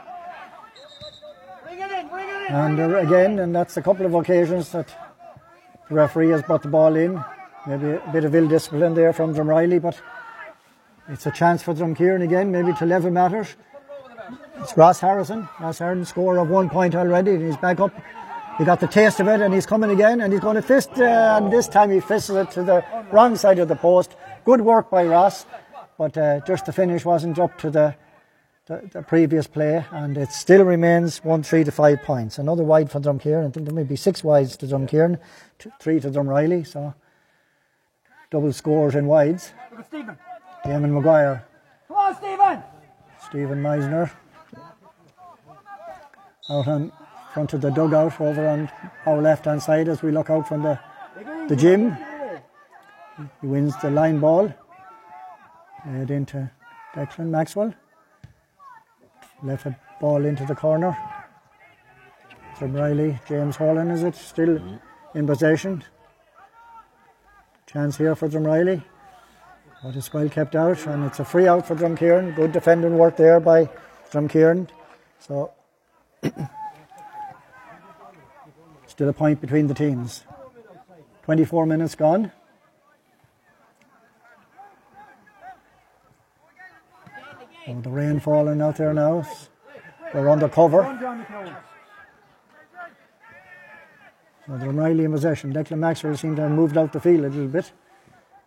Bring 1.63 1.79
it 1.79 1.93
in, 1.93 2.09
bring 2.09 2.29
it 2.29 2.51
in. 2.51 2.55
And 2.57 2.81
uh, 2.81 2.99
again, 2.99 3.39
and 3.39 3.55
that's 3.55 3.77
a 3.77 3.83
couple 3.83 4.05
of 4.05 4.15
occasions 4.15 4.71
that 4.73 5.08
the 5.89 5.95
referee 5.95 6.31
has 6.31 6.43
brought 6.43 6.63
the 6.63 6.69
ball 6.69 6.97
in. 6.97 7.23
Maybe 7.67 7.91
a 7.91 8.11
bit 8.13 8.25
of 8.25 8.35
ill 8.35 8.49
discipline 8.49 8.95
there 8.95 9.13
from 9.13 9.35
Drumreilly, 9.35 9.81
but 9.81 10.01
it's 11.09 11.27
a 11.27 11.31
chance 11.31 11.63
for 11.63 11.75
Drumkeeran 11.75 12.23
again, 12.23 12.51
maybe 12.51 12.73
to 12.75 12.87
level 12.87 13.11
matters. 13.11 13.57
It's 14.61 14.77
Ross 14.77 15.01
Harrison. 15.01 15.49
Ross 15.61 15.79
Harrison 15.79 16.05
score 16.05 16.39
of 16.39 16.49
one 16.51 16.69
point 16.69 16.95
already, 16.95 17.33
and 17.33 17.45
he's 17.45 17.57
back 17.57 17.81
up. 17.81 17.93
He 18.59 18.65
got 18.65 18.81
the 18.81 18.89
taste 18.89 19.21
of 19.21 19.29
it, 19.29 19.41
and 19.41 19.55
he's 19.55 19.67
coming 19.67 19.91
again, 19.91 20.21
and 20.21 20.33
he's 20.33 20.43
going 20.43 20.57
to 20.57 20.63
fist, 20.63 20.91
uh, 20.99 21.39
and 21.41 21.53
this 21.53 21.69
time 21.69 21.91
he 21.91 22.01
fisted 22.01 22.37
it 22.37 22.51
to 22.53 22.63
the 22.63 22.85
wrong 23.13 23.37
side 23.37 23.59
of 23.59 23.69
the 23.69 23.77
post. 23.77 24.17
Good 24.45 24.61
work 24.61 24.91
by 24.91 25.05
Ross, 25.05 25.47
but 25.97 26.17
uh, 26.19 26.41
just 26.41 26.67
the 26.67 26.73
finish 26.73 27.05
wasn't 27.05 27.39
up 27.39 27.57
to 27.59 27.71
the 27.71 27.95
the, 28.69 28.89
the 28.93 29.03
previous 29.03 29.47
play, 29.47 29.85
and 29.91 30.17
it 30.17 30.31
still 30.31 30.63
remains 30.65 31.25
one 31.25 31.43
three 31.43 31.65
to 31.65 31.73
five 31.73 32.03
points. 32.03 32.39
Another 32.39 32.63
wide 32.63 32.91
for 32.91 33.01
Drumkeeran. 33.01 33.49
I 33.49 33.51
think 33.51 33.67
there 33.67 33.75
may 33.75 33.83
be 33.83 33.97
six 33.97 34.23
wides 34.23 34.57
to 34.59 34.67
Drumkeeran, 34.67 35.19
t- 35.59 35.71
three 35.81 35.99
to 36.01 36.11
Drumreilly. 36.11 36.67
So 36.67 36.95
double 38.31 38.53
scores 38.53 38.95
in 38.95 39.07
wides. 39.07 39.53
Look 39.71 39.81
at 39.81 39.87
Stephen. 39.89 40.19
Damon 40.65 40.93
Maguire, 40.95 41.45
Come 41.89 41.97
on, 41.97 42.15
Stephen. 42.17 42.63
Stephen 43.29 43.63
Meisner. 43.63 44.11
out 46.51 46.67
on 46.69 46.93
front 47.33 47.53
of 47.53 47.61
the 47.61 47.71
dugout 47.71 48.21
over 48.21 48.47
on 48.49 48.71
our 49.07 49.21
left 49.21 49.45
hand 49.45 49.63
side 49.63 49.89
as 49.89 50.03
we 50.03 50.11
look 50.11 50.31
out 50.31 50.47
from 50.49 50.63
the, 50.63 50.79
the 51.49 51.57
gym. 51.57 51.97
He 53.41 53.47
wins 53.47 53.75
the 53.83 53.91
line 53.91 54.21
ball. 54.21 54.53
Head 55.85 56.11
into 56.11 56.51
Declan 56.95 57.29
Maxwell. 57.31 57.75
Left 59.43 59.67
it 59.67 59.75
ball 60.01 60.25
into 60.25 60.45
the 60.45 60.55
corner. 60.55 60.97
From 62.57 62.75
Riley, 62.75 63.19
James 63.29 63.57
Holland 63.57 63.93
is 63.93 64.03
it 64.03 64.17
still 64.17 64.61
in 65.15 65.27
possession? 65.27 65.85
Chance 67.67 67.99
here 67.99 68.17
for 68.17 68.29
Drumreilly. 68.29 68.83
But 69.83 69.95
it's 69.95 70.13
well 70.13 70.29
kept 70.29 70.57
out 70.57 70.85
and 70.87 71.05
it's 71.05 71.21
a 71.21 71.25
free 71.25 71.47
out 71.47 71.67
for 71.67 71.77
Drumkeeran. 71.77 72.35
Good 72.35 72.51
defending 72.51 72.99
work 72.99 73.17
there 73.17 73.39
by 73.39 73.71
Drumkeeran. 74.11 74.69
So 75.21 75.53
still 78.87 79.09
a 79.09 79.13
point 79.13 79.41
between 79.41 79.69
the 79.69 79.75
teams. 79.75 80.25
24 81.23 81.67
minutes 81.67 81.95
gone. 81.95 82.33
Oh, 87.69 87.81
the 87.81 87.91
rain 87.91 88.19
falling 88.21 88.63
out 88.63 88.77
there 88.77 88.95
now. 88.95 89.27
We're 90.15 90.29
under 90.29 90.49
cover. 90.49 90.83
So 94.47 94.57
they're 94.57 94.71
Riley 94.71 95.05
in 95.05 95.13
possession. 95.13 95.53
Declan 95.53 95.79
Maxwell 95.79 96.17
seems 96.17 96.37
to 96.37 96.43
have 96.43 96.51
moved 96.51 96.79
out 96.79 96.93
the 96.93 97.01
field 97.01 97.25
a 97.25 97.29
little 97.29 97.47
bit. 97.47 97.71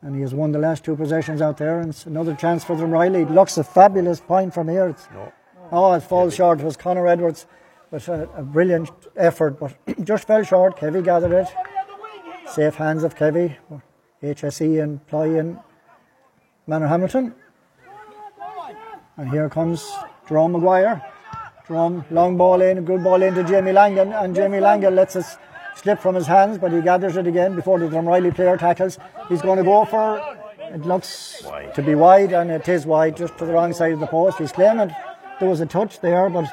And 0.02 0.16
he 0.16 0.22
has 0.22 0.34
won 0.34 0.52
the 0.52 0.58
last 0.58 0.84
two 0.84 0.96
possessions 0.96 1.42
out 1.42 1.58
there. 1.58 1.80
And 1.80 1.90
it's 1.90 2.08
another 2.08 2.34
chance 2.36 2.64
for 2.64 2.76
them. 2.76 2.90
Riley. 2.90 3.22
It 3.22 3.30
looks 3.30 3.58
a 3.60 3.64
fabulous 3.64 4.20
point 4.20 4.54
from 4.54 4.68
here. 4.68 4.88
It's, 4.88 5.08
No. 5.14 5.32
Oh, 5.72 5.94
it 5.94 6.02
falls 6.02 6.36
short. 6.36 6.60
It 6.60 6.66
was 6.66 6.76
Connor 6.76 7.08
Edwards 7.08 7.46
with 7.92 8.08
a, 8.10 8.28
a 8.36 8.42
brilliant 8.42 8.90
effort, 9.16 9.60
but 9.60 9.76
just 10.04 10.26
fell 10.26 10.44
short. 10.44 10.78
Kevy 10.78 11.04
gathered 11.04 11.32
it. 11.34 11.48
Safe 12.48 12.76
hands 12.76 13.04
of 13.04 13.16
Kevy. 13.16 13.56
HSE 14.24 14.82
and 14.82 15.06
Ploy 15.08 15.38
and 15.40 15.60
Manorhamilton. 16.68 17.34
And 19.22 19.30
here 19.30 19.50
comes 19.50 19.88
Jerome 20.28 20.54
Maguire. 20.54 21.00
Jerome, 21.68 22.04
long 22.10 22.38
ball 22.38 22.60
in, 22.60 22.84
good 22.84 23.04
ball 23.04 23.22
into 23.22 23.44
Jamie 23.44 23.72
Langan, 23.72 24.12
and 24.14 24.34
Jamie 24.34 24.60
Langan 24.60 24.96
lets 24.96 25.16
it 25.16 25.26
slip 25.76 26.00
from 26.00 26.16
his 26.16 26.26
hands, 26.26 26.58
but 26.58 26.72
he 26.72 26.82
gathers 26.82 27.18
it 27.18 27.28
again 27.28 27.56
before 27.56 27.78
the 27.78 27.86
Drumreilly 27.86 28.34
player 28.34 28.58
tackles. 28.58 28.98
He's 29.30 29.44
going 29.44 29.60
to 29.60 29.64
go 29.64 29.86
for 29.86 30.20
it 30.74 30.88
looks 30.88 31.44
Wide. 31.46 31.76
to 31.76 31.84
be 31.84 31.94
wide, 31.94 32.34
and 32.34 32.50
it 32.50 32.68
is 32.68 32.88
wide, 32.88 33.16
just 33.16 33.38
to 33.38 33.46
the 33.46 33.54
wrong 33.54 33.74
side 33.74 33.92
of 33.94 34.00
the 34.00 34.08
post. 34.08 34.40
He's 34.40 34.52
claiming 34.52 34.92
there 35.40 35.48
was 35.48 35.60
a 35.60 35.68
touch 35.68 36.00
there, 36.00 36.28
but 36.28 36.52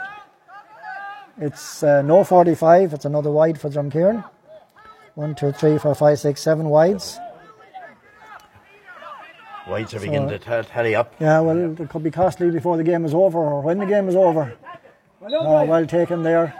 it's 1.38 1.82
uh, 1.82 2.02
no 2.02 2.22
45. 2.22 2.92
It's 2.92 3.06
another 3.06 3.30
wide 3.30 3.58
for 3.58 3.70
Drumkeeran. 3.70 4.28
One, 5.14 5.34
two, 5.34 5.52
three, 5.52 5.78
four, 5.78 5.94
five, 5.94 6.18
six, 6.18 6.42
seven 6.42 6.68
wides. 6.68 7.18
Whites 9.68 9.92
are 9.94 10.00
beginning 10.00 10.30
to 10.30 10.38
t- 10.38 10.68
tally 10.68 10.94
up. 10.94 11.14
Yeah, 11.20 11.40
well, 11.40 11.78
it 11.78 11.88
could 11.90 12.02
be 12.02 12.10
costly 12.10 12.50
before 12.50 12.76
the 12.78 12.84
game 12.84 13.04
is 13.04 13.12
over 13.12 13.38
or 13.38 13.60
when 13.60 13.78
the 13.78 13.86
game 13.86 14.08
is 14.08 14.16
over. 14.16 14.54
Oh, 15.22 15.64
well 15.64 15.86
taken 15.86 16.22
there. 16.22 16.54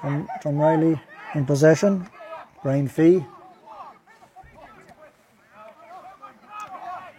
From, 0.00 0.28
from 0.42 0.58
Riley 0.58 1.00
in 1.34 1.46
possession. 1.46 2.08
Brian 2.62 2.88
Fee. 2.88 3.24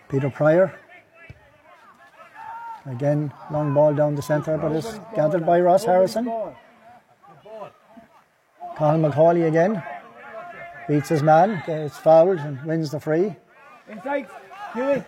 Peter 0.09 0.29
Pryor. 0.29 0.77
Again, 2.85 3.31
long 3.49 3.73
ball 3.73 3.93
down 3.93 4.15
the 4.15 4.21
centre, 4.21 4.57
but 4.57 4.73
it's 4.73 4.99
gathered 5.15 5.45
by 5.45 5.61
Ross 5.61 5.85
Harrison. 5.85 6.25
Colin 8.75 9.01
McCauley 9.01 9.47
again. 9.47 9.81
Beats 10.89 11.07
his 11.07 11.23
man, 11.23 11.63
gets 11.65 11.97
fouled 11.97 12.39
and 12.39 12.61
wins 12.65 12.91
the 12.91 12.99
free. 12.99 13.37
Inside. 13.89 14.27
Huey. 14.73 15.03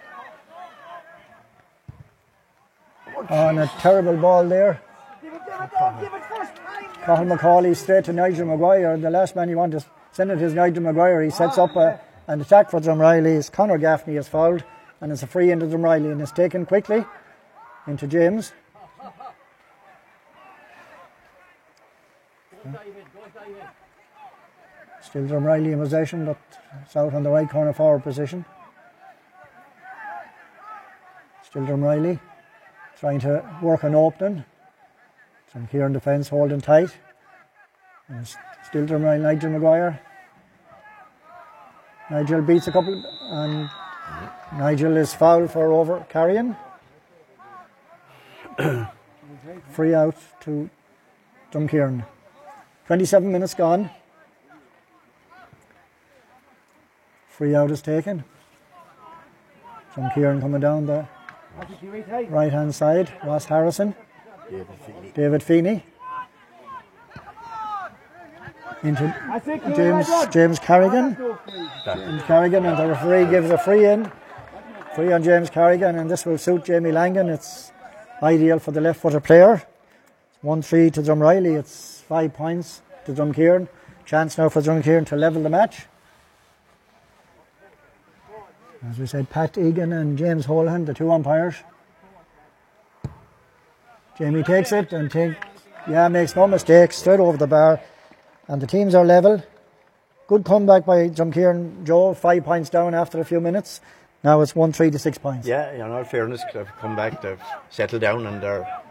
On 3.29 3.57
a 3.57 3.67
terrible 3.79 4.17
ball 4.17 4.47
there. 4.47 4.81
Give 5.21 5.33
it, 5.33 5.41
give 5.45 5.61
it, 5.61 5.69
don't 5.79 5.99
give 5.99 6.13
it 6.13 6.23
first 6.25 6.55
time. 6.55 7.29
McCauley 7.29 7.75
straight 7.75 8.05
to 8.05 8.13
Nigel 8.13 8.47
Maguire. 8.47 8.97
The 8.97 9.09
last 9.09 9.35
man 9.35 9.49
you 9.49 9.57
want 9.57 9.71
to 9.71 9.85
send 10.11 10.31
it 10.31 10.41
is 10.41 10.53
Nigel 10.53 10.83
Maguire. 10.83 11.23
He 11.23 11.29
sets 11.29 11.57
up 11.57 11.75
a, 11.75 11.99
an 12.27 12.41
attack 12.41 12.69
for 12.69 12.79
Drumreilly. 12.79 13.37
It's 13.37 13.49
Conor 13.49 13.77
Gaffney 13.77 14.17
is 14.17 14.27
fouled 14.27 14.63
and 15.01 15.11
it's 15.11 15.23
a 15.23 15.27
free 15.27 15.51
into 15.51 15.65
Drumreilly 15.65 16.11
and 16.11 16.21
it's 16.21 16.31
taken 16.31 16.65
quickly 16.65 17.05
into 17.87 18.07
James. 18.07 18.51
Still 25.01 25.23
Drumreilly 25.23 25.71
in 25.71 25.79
possession, 25.79 26.25
but 26.25 26.37
it's 26.83 26.95
out 26.95 27.13
on 27.13 27.23
the 27.23 27.29
right 27.29 27.49
corner 27.49 27.71
forward 27.71 28.03
position. 28.03 28.43
Still 31.55 31.77
Riley 31.77 32.19
trying 32.99 33.21
to 33.21 33.41
work 33.61 33.83
an 33.83 33.95
opening. 33.95 34.43
Some 35.53 35.67
here 35.67 35.85
in 35.85 35.93
defence 35.93 36.27
holding 36.27 36.59
tight. 36.59 36.89
And 38.09 38.19
it's 38.23 38.35
still 38.67 38.85
Drumreilly, 38.85 39.21
Nigel 39.21 39.51
Maguire. 39.51 40.01
Nigel 42.11 42.41
beats 42.41 42.67
a 42.67 42.73
couple 42.73 43.01
and 43.21 43.69
Nigel 44.57 44.97
is 44.97 45.13
fouled 45.13 45.49
for 45.49 45.71
over 45.71 46.05
carrying. 46.09 46.57
Free 49.69 49.93
out 49.93 50.17
to 50.41 50.69
Drumkeeran. 51.53 52.05
27 52.87 53.31
minutes 53.31 53.53
gone. 53.53 53.89
Free 57.29 57.55
out 57.55 57.71
is 57.71 57.81
taken. 57.81 58.25
Drumkeeran 59.95 60.41
coming 60.41 60.59
down 60.59 60.87
the 60.87 61.07
Right 62.29 62.51
hand 62.51 62.75
side. 62.75 63.11
Ross 63.23 63.45
Harrison. 63.45 63.95
David 65.13 65.41
Feeney. 65.41 65.83
Into 68.83 69.15
James. 69.75 70.07
James 70.31 70.59
Carrigan. 70.59 71.15
Carrigan 72.27 72.65
and 72.65 72.77
the 72.77 72.87
referee 72.87 73.25
gives 73.31 73.49
a 73.49 73.57
free 73.57 73.85
in. 73.85 74.11
Free 74.95 75.11
on 75.11 75.23
James 75.23 75.49
Carrigan 75.49 75.97
and 75.97 76.09
this 76.09 76.25
will 76.25 76.37
suit 76.37 76.65
Jamie 76.65 76.91
Langan. 76.91 77.29
It's 77.29 77.71
ideal 78.21 78.59
for 78.59 78.71
the 78.71 78.81
left 78.81 79.01
footed 79.01 79.23
player. 79.23 79.63
One 80.41 80.61
three 80.61 80.91
to 80.91 81.01
Drumreilly. 81.01 81.57
It's 81.57 82.01
five 82.01 82.33
points 82.33 82.81
to 83.05 83.13
Drumkeeran. 83.13 83.67
Chance 84.05 84.37
now 84.37 84.49
for 84.49 84.61
Drumkeeran 84.61 85.05
to 85.07 85.15
level 85.15 85.41
the 85.41 85.49
match. 85.49 85.87
As 88.89 88.99
we 88.99 89.05
said, 89.05 89.29
Pat 89.29 89.57
Egan 89.57 89.93
and 89.93 90.17
James 90.17 90.45
Holland, 90.45 90.87
the 90.87 90.93
two 90.93 91.11
umpires. 91.11 91.55
Jamie 94.17 94.43
takes 94.43 94.71
it 94.71 94.93
and 94.93 95.11
take, 95.11 95.33
yeah, 95.89 96.07
makes 96.07 96.35
no 96.35 96.47
mistake, 96.47 96.93
straight 96.93 97.19
over 97.19 97.37
the 97.37 97.47
bar. 97.47 97.81
And 98.47 98.61
the 98.61 98.67
teams 98.67 98.95
are 98.95 99.03
level. 99.03 99.43
Good 100.27 100.45
comeback 100.45 100.85
by 100.85 101.09
Drumkeeran 101.09 101.83
Joe, 101.83 102.13
five 102.13 102.43
points 102.43 102.69
down 102.69 102.93
after 102.93 103.19
a 103.19 103.25
few 103.25 103.39
minutes. 103.41 103.81
Now 104.23 104.41
it's 104.41 104.55
1 104.55 104.71
3 104.73 104.89
to 104.91 104.99
6 104.99 105.17
points. 105.19 105.47
Yeah, 105.47 105.71
in 105.71 105.81
all 105.81 106.03
fairness, 106.03 106.43
they've 106.53 106.67
come 106.79 106.95
back, 106.95 107.21
they've 107.21 107.39
settled 107.69 108.01
down, 108.01 108.25
and 108.25 108.41
they're. 108.41 108.81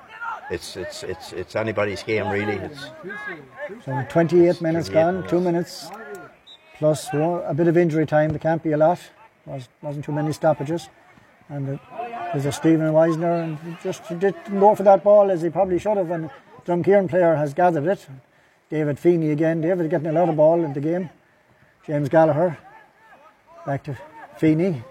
It's 0.51 0.77
it's 0.77 1.03
it's 1.03 1.33
it's 1.33 1.57
anybody's 1.57 2.03
game 2.03 2.29
really. 2.29 2.57
It's 2.57 2.91
So 3.87 4.05
28 4.11 4.61
minutes 4.61 4.89
28 4.91 4.93
gone, 4.93 5.15
minutes. 5.15 5.31
two 5.31 5.41
minutes 5.41 5.91
plus 6.77 7.11
one, 7.15 7.43
a 7.47 7.55
bit 7.55 7.67
of 7.67 7.79
injury 7.79 8.05
time. 8.05 8.29
There 8.29 8.39
can't 8.39 8.63
be 8.63 8.73
a 8.73 8.77
lot. 8.77 9.01
Was, 9.47 9.69
wasn't 9.83 10.05
too 10.05 10.13
many 10.13 10.33
stoppages. 10.33 10.89
And 11.49 11.79
uh, 11.79 11.79
there's 12.33 12.47
a 12.47 12.53
Stephen 12.53 12.93
Weisner 12.93 13.45
and 13.45 13.79
just 13.83 14.09
didn't 14.09 14.59
go 14.59 14.75
for 14.75 14.83
that 14.85 15.05
ball 15.05 15.31
as 15.31 15.43
he 15.43 15.51
probably 15.51 15.79
should 15.79 15.97
have. 15.97 16.11
And 16.11 16.31
Drumkeeran 16.65 17.09
player 17.09 17.35
has 17.35 17.53
gathered 17.53 17.87
it. 17.87 18.07
David 18.71 18.99
Feeney 18.99 19.31
again. 19.31 19.61
David 19.61 19.91
getting 19.91 20.07
a 20.07 20.13
lot 20.13 20.29
of 20.29 20.37
ball 20.37 20.65
in 20.65 20.73
the 20.73 20.81
game. 20.81 21.11
James 21.87 22.09
Gallagher 22.09 22.57
back 23.67 23.85
to 23.85 23.99
Feeney. 24.39 24.83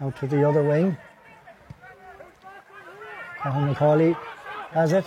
Out 0.00 0.16
to 0.20 0.26
the 0.26 0.48
other 0.48 0.62
wing. 0.62 0.96
Colin 3.42 3.74
McCauley 3.74 4.16
has 4.70 4.92
it. 4.92 5.04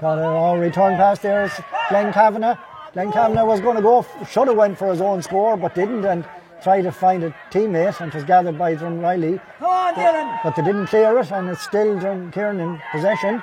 Got 0.00 0.18
a 0.18 0.24
all 0.24 0.58
return 0.58 0.96
pass 0.96 1.18
there. 1.20 1.50
Glenn 1.88 2.12
Kavanagh. 2.12 2.56
Glenn 2.92 3.12
Kavanagh 3.12 3.44
was 3.44 3.60
going 3.60 3.76
to 3.76 3.82
go, 3.82 4.04
should 4.28 4.48
have 4.48 4.56
went 4.56 4.76
for 4.76 4.88
his 4.88 5.00
own 5.00 5.22
score, 5.22 5.56
but 5.56 5.74
didn't, 5.74 6.04
and 6.04 6.24
tried 6.62 6.82
to 6.82 6.92
find 6.92 7.24
a 7.24 7.34
teammate, 7.50 8.00
and 8.00 8.08
it 8.12 8.14
was 8.14 8.24
gathered 8.24 8.58
by 8.58 8.74
Drumreilly. 8.76 9.40
Come 9.58 9.68
on, 9.68 9.94
Dylan. 9.94 10.38
But 10.42 10.56
they 10.56 10.62
didn't 10.62 10.86
clear 10.86 11.18
it, 11.18 11.30
and 11.32 11.48
it's 11.48 11.62
still 11.62 11.98
Drumkeeran 11.98 12.60
in 12.60 12.82
possession. 12.92 13.42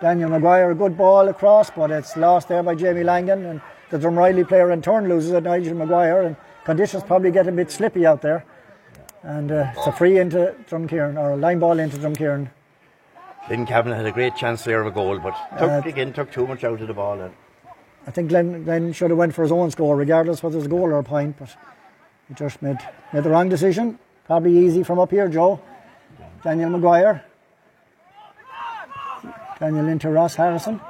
Daniel 0.00 0.30
Maguire, 0.30 0.70
a 0.70 0.74
good 0.74 0.96
ball 0.96 1.28
across, 1.28 1.70
but 1.70 1.90
it's 1.90 2.16
lost 2.16 2.48
there 2.48 2.62
by 2.62 2.74
Jamie 2.74 3.04
Langan, 3.04 3.46
and 3.46 3.60
the 3.90 3.98
Drumreilly 3.98 4.46
player 4.46 4.70
in 4.70 4.82
turn 4.82 5.08
loses 5.08 5.32
it, 5.32 5.44
Nigel 5.44 5.74
Maguire, 5.76 6.22
and 6.22 6.36
conditions 6.64 7.02
probably 7.04 7.30
get 7.30 7.46
a 7.48 7.52
bit 7.52 7.70
slippy 7.70 8.04
out 8.04 8.20
there. 8.20 8.44
And 9.22 9.50
uh, 9.50 9.72
it's 9.76 9.86
a 9.86 9.92
free 9.92 10.18
into 10.18 10.54
Drumkeeran, 10.68 11.16
or 11.18 11.32
a 11.32 11.36
line 11.36 11.58
ball 11.58 11.78
into 11.78 11.96
Drumkeeran. 11.96 12.50
Lynn 13.48 13.66
Kavanagh 13.66 13.96
had 13.96 14.06
a 14.06 14.12
great 14.12 14.36
chance 14.36 14.64
there 14.64 14.80
of 14.80 14.86
a 14.86 14.90
goal, 14.90 15.18
but 15.18 15.34
took, 15.58 15.70
Uh, 15.70 15.82
again 15.84 16.12
took 16.12 16.30
too 16.30 16.46
much 16.46 16.64
out 16.64 16.80
of 16.80 16.88
the 16.88 16.94
ball. 16.94 17.20
And 17.20 17.32
I 18.06 18.10
think 18.10 18.28
Glenn, 18.28 18.64
Glenn 18.64 18.92
should 18.92 19.10
have 19.10 19.18
went 19.18 19.34
for 19.34 19.42
his 19.42 19.52
own 19.52 19.70
score, 19.70 19.96
regardless 19.96 20.42
whether 20.42 20.58
it's 20.58 20.66
a 20.66 20.70
goal 20.70 20.84
or 20.84 20.98
a 20.98 21.02
point. 21.04 21.36
But 21.38 21.56
he 22.28 22.34
just 22.34 22.60
made 22.62 22.78
made 23.12 23.24
the 23.24 23.30
wrong 23.30 23.48
decision. 23.48 23.98
Probably 24.26 24.56
easy 24.58 24.82
from 24.82 24.98
up 24.98 25.10
here, 25.10 25.28
Joe. 25.28 25.60
Daniel 26.42 26.70
Maguire. 26.70 27.24
Daniel 29.58 29.88
into 29.88 30.10
Ross 30.10 30.34
Harrison. 30.34 30.80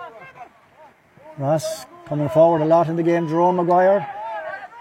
Ross 1.38 1.87
coming 2.07 2.29
forward 2.29 2.62
a 2.62 2.64
lot 2.64 2.88
in 2.88 2.96
the 2.96 3.03
game. 3.03 3.29
Jerome 3.29 3.57
Maguire 3.57 4.09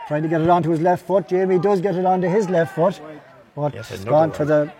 trying 0.07 0.23
to 0.23 0.29
get 0.29 0.41
it 0.41 0.49
onto 0.49 0.69
his 0.69 0.81
left 0.81 1.05
foot. 1.05 1.27
Jamie 1.27 1.59
does 1.59 1.81
get 1.81 1.95
it 1.95 2.05
onto 2.05 2.27
his 2.27 2.49
left 2.49 2.75
foot, 2.75 2.99
but 3.55 3.73
Yes, 3.73 4.03
gone 4.03 4.31
for 4.31 4.45
the 4.45 4.71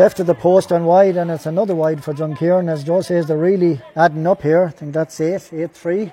left 0.00 0.18
of 0.18 0.26
the 0.26 0.34
post 0.34 0.70
and 0.72 0.86
wide, 0.86 1.16
and 1.18 1.30
it's 1.30 1.44
another 1.44 1.74
wide 1.74 2.02
for 2.02 2.14
Drumkeeran. 2.14 2.70
As 2.70 2.84
Joe 2.84 3.02
says, 3.02 3.26
they're 3.26 3.36
really 3.36 3.82
adding 3.94 4.26
up 4.26 4.40
here. 4.42 4.64
I 4.68 4.70
think 4.70 4.94
that's 4.94 5.20
eight, 5.20 5.52
eight 5.52 5.72
three. 5.72 6.12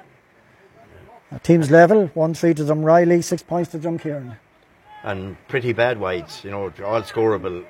Teams 1.41 1.71
level, 1.71 2.08
one 2.13 2.34
three 2.34 2.54
to 2.54 2.63
Riley, 2.73 3.21
six 3.21 3.41
points 3.43 3.71
to 3.71 3.80
Drumkeeran. 3.80 4.36
and 5.04 5.38
pretty 5.47 5.71
bad 5.73 6.00
wides, 6.00 6.43
you 6.43 6.52
know, 6.52 6.63
all 6.86 7.02
scoreable. 7.04 7.65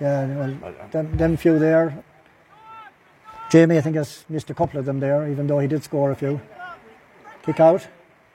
Yeah, 0.00 0.26
well, 0.36 0.74
them, 0.92 1.16
them 1.16 1.36
few 1.36 1.58
there. 1.58 2.04
Jamie, 3.50 3.78
I 3.78 3.80
think, 3.80 3.96
has 3.96 4.24
missed 4.28 4.50
a 4.50 4.54
couple 4.54 4.78
of 4.78 4.86
them 4.86 5.00
there, 5.00 5.28
even 5.28 5.46
though 5.48 5.58
he 5.58 5.68
did 5.68 5.82
score 5.82 6.10
a 6.12 6.16
few. 6.16 6.40
Kick 7.42 7.60
out. 7.60 7.86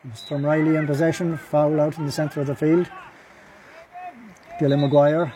It's 0.10 0.24
Drumreilly 0.28 0.78
in 0.80 0.88
possession. 0.88 1.38
Foul 1.38 1.80
out 1.80 1.98
in 1.98 2.06
the 2.06 2.12
centre 2.12 2.42
of 2.42 2.48
the 2.48 2.56
field. 2.56 2.88
Dylan 4.60 4.82
Maguire. 4.82 5.34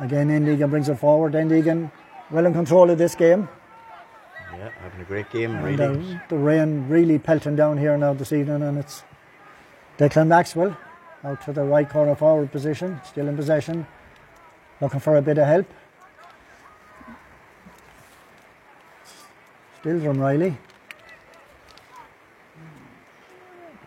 Again, 0.00 0.30
Andy 0.30 0.52
Egan 0.52 0.70
brings 0.70 0.88
it 0.88 0.96
forward. 0.98 1.34
Andy 1.34 1.58
Egan 1.58 1.90
well 2.30 2.46
in 2.46 2.52
control 2.52 2.90
of 2.90 2.98
this 2.98 3.14
game. 3.14 3.48
Yeah, 4.56 4.70
having 4.80 5.00
a 5.00 5.04
great 5.04 5.30
game, 5.30 5.54
And 5.56 5.64
really. 5.64 6.14
uh, 6.14 6.18
the 6.28 6.36
rain 6.36 6.88
really 6.88 7.18
pelting 7.18 7.56
down 7.56 7.78
here 7.78 7.96
now 7.96 8.12
this 8.14 8.32
evening, 8.32 8.62
and 8.62 8.78
it's 8.78 9.02
Declan 9.98 10.28
Maxwell 10.28 10.76
out 11.24 11.40
to 11.42 11.52
the 11.52 11.62
right 11.64 11.88
corner 11.88 12.14
forward 12.14 12.50
position, 12.52 13.00
still 13.04 13.28
in 13.28 13.36
possession, 13.36 13.86
looking 14.80 15.00
for 15.00 15.16
a 15.16 15.22
bit 15.22 15.38
of 15.38 15.46
help. 15.46 15.66
Still 19.80 20.00
Drumreilly. 20.00 20.56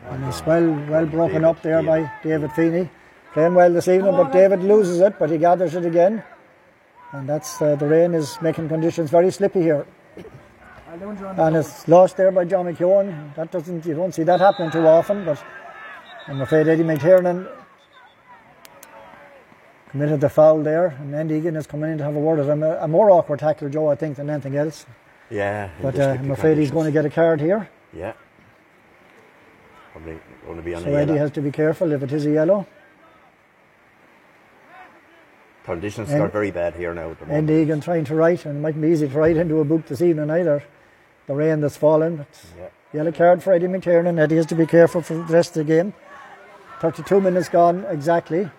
And 0.09 0.25
it's 0.25 0.45
well, 0.45 0.67
well 0.89 1.05
broken 1.05 1.45
up 1.45 1.61
there 1.61 1.81
by 1.83 2.11
David 2.23 2.51
Feeney. 2.53 2.89
Playing 3.33 3.55
well 3.55 3.71
this 3.71 3.87
evening, 3.87 4.11
but 4.11 4.31
David 4.33 4.61
loses 4.61 4.99
it, 4.99 5.17
but 5.17 5.29
he 5.29 5.37
gathers 5.37 5.75
it 5.75 5.85
again. 5.85 6.23
And 7.13 7.27
that's 7.27 7.61
uh, 7.61 7.75
the 7.75 7.87
rain 7.87 8.13
is 8.13 8.37
making 8.41 8.67
conditions 8.67 9.09
very 9.09 9.31
slippy 9.31 9.61
here. 9.61 9.85
I'll 10.89 10.99
do 10.99 11.11
it 11.11 11.23
on 11.23 11.35
the 11.35 11.43
And 11.43 11.55
it's 11.55 11.87
lost 11.87 12.17
there 12.17 12.31
by 12.31 12.43
John 12.45 12.65
McEwen. 12.65 13.33
That 13.35 13.51
doesn't 13.51 13.85
you 13.85 13.93
don't 13.93 14.13
see 14.13 14.23
that 14.23 14.39
happening 14.41 14.71
too 14.71 14.85
often, 14.85 15.23
but 15.23 15.41
I'm 16.27 16.41
afraid 16.41 16.67
Eddie 16.67 16.83
McTiernan 16.83 17.49
committed 19.91 20.19
the 20.21 20.29
foul 20.29 20.61
there, 20.63 20.87
and 20.87 21.13
Andy 21.15 21.35
Egan 21.35 21.55
is 21.55 21.67
coming 21.67 21.91
in 21.91 21.97
to 21.97 22.03
have 22.03 22.15
a 22.15 22.19
word 22.19 22.39
with 22.39 22.49
him. 22.49 22.63
A, 22.63 22.77
a 22.77 22.87
more 22.87 23.11
awkward 23.11 23.39
tackle, 23.39 23.69
Joe, 23.69 23.87
I 23.89 23.95
think, 23.95 24.17
than 24.17 24.29
anything 24.29 24.55
else. 24.57 24.85
Yeah. 25.29 25.69
But 25.81 25.97
uh, 25.97 26.17
I'm 26.19 26.31
afraid 26.31 26.57
he's 26.57 26.71
going 26.71 26.85
to 26.85 26.91
get 26.91 27.05
a 27.05 27.09
card 27.09 27.39
here. 27.39 27.69
Yeah. 27.93 28.13
Probably 29.93 30.19
going 30.45 30.57
to 30.57 30.63
be 30.63 30.73
on 30.75 30.83
So 30.83 30.93
Eddie 30.93 31.13
yellow. 31.13 31.19
has 31.19 31.31
to 31.31 31.41
be 31.41 31.51
careful 31.51 31.91
if 31.93 32.03
it 32.03 32.11
is 32.11 32.25
a 32.25 32.31
yellow. 32.31 32.67
Conditions 35.65 36.11
And- 36.11 36.21
are 36.21 36.27
very 36.27 36.51
bad 36.51 36.73
here 36.75 36.93
now 36.93 37.11
at 37.11 37.19
the 37.19 37.25
moment. 37.25 37.49
Andy 37.49 37.61
Egan 37.61 37.81
trying 37.81 38.03
to 38.05 38.15
write, 38.15 38.45
and 38.45 38.57
it 38.57 38.61
mightn't 38.61 38.81
be 38.81 38.89
easy 38.89 39.07
to 39.07 39.17
write 39.17 39.37
into 39.37 39.59
a 39.59 39.63
book 39.65 39.85
this 39.87 40.01
evening 40.01 40.29
either. 40.29 40.63
The 41.27 41.35
rain 41.35 41.61
that's 41.61 41.77
fallen. 41.77 42.25
Yeah. 42.57 42.67
Yellow 42.93 43.11
card 43.11 43.43
for 43.43 43.53
Eddie 43.53 43.67
McTiernan. 43.67 44.19
Eddie 44.19 44.35
has 44.37 44.47
to 44.47 44.55
be 44.55 44.65
careful 44.65 45.01
for 45.01 45.13
the 45.13 45.21
rest 45.23 45.55
of 45.55 45.65
the 45.65 45.73
game. 45.73 45.93
32 46.79 47.21
minutes 47.21 47.47
gone 47.47 47.85
exactly. 47.89 48.49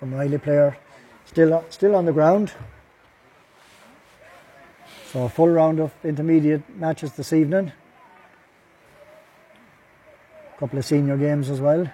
Drumreilly 0.00 0.42
player, 0.42 0.78
still 1.26 1.64
still 1.68 1.94
on 1.94 2.06
the 2.06 2.12
ground. 2.12 2.52
So 5.12 5.24
a 5.24 5.28
full 5.28 5.48
round 5.48 5.80
of 5.80 5.92
intermediate 6.02 6.62
matches 6.76 7.12
this 7.12 7.32
evening. 7.32 7.72
Couple 10.60 10.78
of 10.78 10.84
senior 10.84 11.16
games 11.16 11.48
as 11.48 11.58
well. 11.58 11.90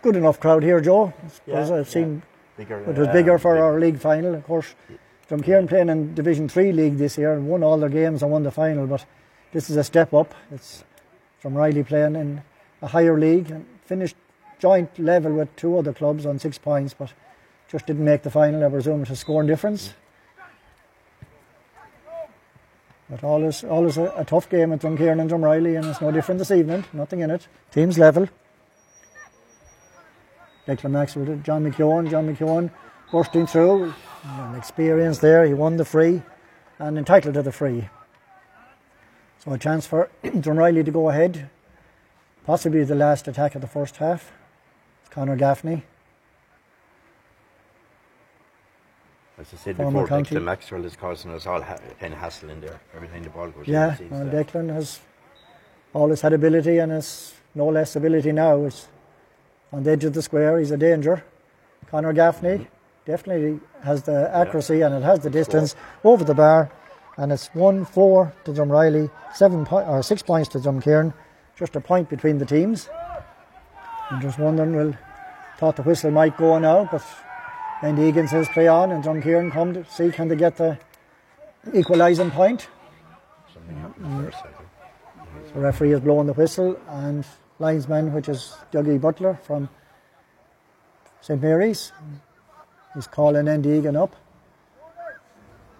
Good 0.00 0.14
enough 0.16 0.38
crowd 0.38 0.62
here, 0.62 0.80
Joe. 0.80 1.12
Yeah, 1.44 1.74
I've 1.74 1.88
seen 1.90 2.22
Bigger, 2.56 2.78
it 2.88 2.96
was 2.96 3.08
bigger 3.08 3.36
for 3.36 3.54
big- 3.54 3.62
our 3.62 3.80
league 3.80 3.98
final, 3.98 4.34
of 4.34 4.44
course. 4.44 4.74
Drumkeeran 5.28 5.68
playing 5.68 5.88
in 5.88 6.14
Division 6.14 6.48
Three 6.48 6.70
league 6.70 6.98
this 6.98 7.18
year 7.18 7.32
and 7.32 7.48
won 7.48 7.64
all 7.64 7.78
their 7.78 7.88
games 7.88 8.22
and 8.22 8.30
won 8.30 8.44
the 8.44 8.50
final, 8.52 8.86
but 8.86 9.04
this 9.52 9.68
is 9.70 9.76
a 9.76 9.82
step 9.82 10.14
up. 10.14 10.34
It's 10.52 10.84
Drumreilly 11.42 11.84
playing 11.84 12.14
in 12.14 12.42
a 12.80 12.86
higher 12.86 13.18
league 13.18 13.50
and 13.50 13.66
finished 13.86 14.14
joint 14.60 14.96
level 15.00 15.32
with 15.32 15.54
two 15.56 15.76
other 15.76 15.92
clubs 15.92 16.26
on 16.26 16.38
six 16.38 16.58
points, 16.58 16.94
but 16.94 17.12
just 17.68 17.86
didn't 17.86 18.04
make 18.04 18.22
the 18.22 18.30
final. 18.30 18.64
I 18.64 18.68
presume 18.68 19.02
it's 19.02 19.10
a 19.10 19.16
scoring 19.16 19.48
difference. 19.48 19.94
But 23.10 23.22
always, 23.22 23.64
always 23.64 23.96
a, 23.98 24.12
a 24.16 24.24
tough 24.24 24.48
game 24.48 24.72
at 24.72 24.80
Drumkeeran 24.80 25.20
and 25.20 25.30
Drumreilly, 25.30 25.76
and 25.76 25.86
it's 25.86 26.00
no 26.00 26.10
different 26.10 26.38
this 26.38 26.50
evening. 26.50 26.84
Nothing 26.92 27.20
in 27.20 27.30
it. 27.30 27.46
Teams 27.70 27.98
level. 27.98 28.28
Declan 30.66 30.92
Maxwell, 30.92 31.36
John 31.42 31.70
McEwen. 31.70 32.10
John 32.10 32.34
McEwen 32.34 32.70
bursting 33.12 33.46
through. 33.46 33.92
An 34.24 34.54
experience 34.54 35.18
there. 35.18 35.44
He 35.44 35.52
won 35.52 35.76
the 35.76 35.84
free 35.84 36.22
and 36.78 36.96
entitled 36.96 37.34
to 37.34 37.42
the 37.42 37.52
free. 37.52 37.88
So 39.38 39.52
a 39.52 39.58
chance 39.58 39.86
for 39.86 40.10
Drumreilly 40.24 40.84
to 40.84 40.90
go 40.90 41.10
ahead. 41.10 41.50
Possibly 42.46 42.84
the 42.84 42.94
last 42.94 43.28
attack 43.28 43.54
of 43.54 43.60
the 43.60 43.66
first 43.66 43.98
half. 43.98 44.32
It's 45.02 45.10
Conor 45.10 45.36
Gaffney. 45.36 45.84
As 49.38 49.52
I 49.52 49.56
said 49.56 49.76
before. 49.76 50.06
Declan 50.06 50.44
Maxwell 50.44 50.84
is 50.84 50.94
causing 50.94 51.32
us 51.32 51.46
all 51.46 51.60
ha- 51.60 51.78
kind 51.98 52.12
of 52.12 52.20
hassle 52.20 52.50
in 52.50 52.60
there. 52.60 52.80
Every 52.94 53.08
time 53.08 53.24
the 53.24 53.30
ball 53.30 53.50
goes 53.50 53.66
in, 53.66 53.72
Yeah, 53.72 53.96
well, 54.10 54.26
Declan 54.26 54.72
has 54.72 55.00
always 55.92 56.20
had 56.20 56.32
ability 56.32 56.78
and 56.78 56.92
has 56.92 57.34
no 57.54 57.66
less 57.68 57.96
ability 57.96 58.30
now. 58.32 58.64
It's 58.64 58.88
on 59.72 59.82
the 59.82 59.90
edge 59.90 60.04
of 60.04 60.12
the 60.12 60.22
square. 60.22 60.58
He's 60.58 60.70
a 60.70 60.76
danger. 60.76 61.24
Conor 61.90 62.12
Gaffney 62.12 62.48
mm-hmm. 62.48 62.64
definitely 63.06 63.60
has 63.82 64.04
the 64.04 64.30
accuracy 64.34 64.82
and 64.82 64.94
it 64.94 65.02
has 65.02 65.20
the 65.20 65.30
distance 65.30 65.74
over 66.04 66.22
the 66.24 66.34
bar. 66.34 66.70
And 67.16 67.32
it's 67.32 67.48
1 67.54 67.84
4 67.84 68.32
to 68.44 68.52
Drumreilly, 68.52 69.10
seven 69.34 69.64
po- 69.64 69.84
or 69.84 70.02
6 70.02 70.22
points 70.22 70.48
to 70.50 70.58
Drumkeeran. 70.58 71.12
Just 71.56 71.76
a 71.76 71.80
point 71.80 72.08
between 72.08 72.38
the 72.38 72.46
teams. 72.46 72.88
I'm 74.10 74.20
just 74.20 74.38
wondering, 74.38 74.76
well, 74.76 74.96
thought 75.58 75.76
the 75.76 75.82
whistle 75.82 76.10
might 76.10 76.36
go 76.36 76.58
now, 76.58 76.88
but 76.90 77.02
then 77.84 77.98
Egan 77.98 78.28
says 78.28 78.48
play 78.48 78.66
on 78.68 78.90
and 78.92 79.04
Drumkeeran 79.04 79.52
come 79.52 79.74
to 79.74 79.84
see 79.90 80.10
can 80.10 80.28
they 80.28 80.36
get 80.36 80.56
the 80.56 80.78
equalising 81.74 82.30
point. 82.30 82.68
something 83.52 83.76
happened 83.76 84.24
first, 84.24 84.38
I 84.38 84.48
think. 84.48 85.54
The 85.54 85.60
referee 85.60 85.92
is 85.92 86.00
blowing 86.00 86.26
the 86.26 86.32
whistle, 86.32 86.76
and 86.88 87.24
linesman, 87.58 88.12
which 88.12 88.28
is 88.28 88.56
Dougie 88.72 89.00
Butler 89.00 89.38
from 89.46 89.68
St 91.20 91.40
Mary's, 91.40 91.92
he's 92.94 93.06
calling 93.06 93.46
Andy 93.48 93.70
Egan 93.78 93.96
up. 93.96 94.14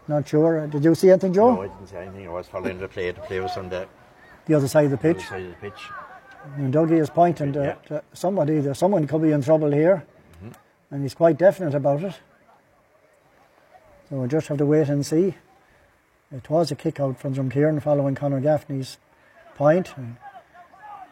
Not 0.07 0.29
sure. 0.29 0.67
Did 0.67 0.85
you 0.85 0.95
see 0.95 1.11
anything, 1.11 1.33
Joe? 1.33 1.55
No, 1.55 1.63
I 1.63 1.69
didn't 1.69 1.87
see 1.89 1.97
anything. 1.97 2.29
I 2.29 2.31
was 2.33 2.47
following 2.47 2.79
the 2.79 2.89
play. 2.89 3.11
The 3.11 3.21
play 3.23 3.41
was 3.41 3.57
on 3.57 3.71
the 3.71 3.87
The 4.47 4.55
other 4.55 4.69
side 4.69 4.85
of 4.85 4.91
the 4.91 4.99
pitch. 4.99 5.17
The 5.29 5.37
other 5.37 5.43
side 5.43 5.43
of 5.43 5.49
the 5.61 5.71
pitch. 5.71 5.83
And 6.57 6.75
Dougie 6.75 7.01
is 7.01 7.09
pointing 7.09 7.53
to, 7.55 7.61
Yeah. 7.65 7.75
to 7.89 8.03
somebody. 8.13 8.61
There, 8.61 8.75
someone 8.75 9.07
could 9.07 9.23
be 9.23 9.33
in 9.33 9.41
trouble 9.43 9.71
here, 9.73 10.05
and 10.95 11.03
he's 11.03 11.15
quite 11.15 11.37
definite 11.37 11.75
about 11.75 12.05
it. 12.05 12.15
So 14.09 14.17
we'll 14.17 14.29
just 14.29 14.47
have 14.47 14.59
to 14.59 14.67
wait 14.67 14.89
and 14.89 15.05
see. 15.05 15.35
It 16.31 16.49
was 16.49 16.71
a 16.71 16.77
kick 16.77 17.01
out 17.01 17.19
from 17.19 17.35
John 17.35 17.51
Kieran 17.51 17.81
following 17.81 18.15
Conor 18.15 18.41
Gaffney's 18.41 18.99
point, 19.57 19.93
and 19.97 20.17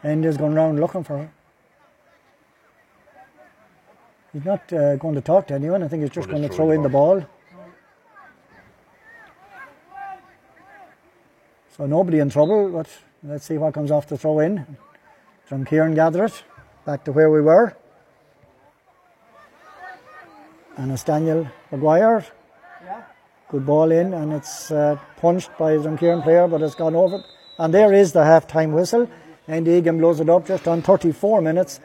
Andy 0.05 0.29
is 0.29 0.37
going 0.37 0.55
round 0.55 0.79
looking 0.79 1.03
for. 1.03 1.19
Her. 1.19 1.31
He's 4.33 4.45
not 4.45 4.73
uh, 4.73 4.95
going 4.97 5.17
to 5.17 5.21
talk 5.21 5.49
to 5.49 5.55
anyone. 5.55 5.83
I 5.83 5.89
think 5.89 6.03
he's 6.03 6.11
just 6.11 6.29
Going 6.29 6.43
to 6.43 6.49
throw 6.49 6.71
in 6.71 6.85
the 6.85 6.89
ball. 6.89 7.27
So 11.77 11.87
nobody 11.87 12.21
in 12.21 12.31
trouble, 12.31 12.71
but 12.71 12.89
let's 13.25 13.47
see 13.47 13.59
what 13.59 13.75
comes 13.75 13.91
off 13.91 14.07
the 14.07 14.17
throw 14.17 14.39
in. 14.39 14.77
John 15.51 15.65
Kieran 15.65 15.95
gather 15.97 16.27
it, 16.27 16.45
back 16.87 17.03
to 17.07 17.13
where 17.13 17.33
we 17.33 17.41
were. 17.41 17.77
And 20.77 20.91
it's 20.91 21.05
Daniel 21.05 21.49
Maguire. 21.71 22.25
Yeah. 22.85 23.03
Good 23.51 23.67
ball 23.67 23.91
in, 23.91 24.15
and 24.15 24.33
it's 24.33 24.71
uh, 24.71 24.99
punched 25.19 25.51
by 25.59 25.73
a 25.73 25.79
Drumkeeran 25.79 26.23
player, 26.23 26.49
but 26.49 26.63
it's 26.63 26.75
gone 26.75 26.95
over. 26.95 27.23
And 27.59 27.75
there 27.75 27.93
is 27.93 28.13
the 28.13 28.25
half 28.25 28.47
time 28.47 28.73
whistle. 28.73 29.09
and 29.47 29.69
Egan 29.69 29.99
blows 29.99 30.21
it 30.21 30.29
up 30.31 30.47
just 30.47 30.67
on 30.67 30.81
34 30.81 31.43
minutes. 31.43 31.81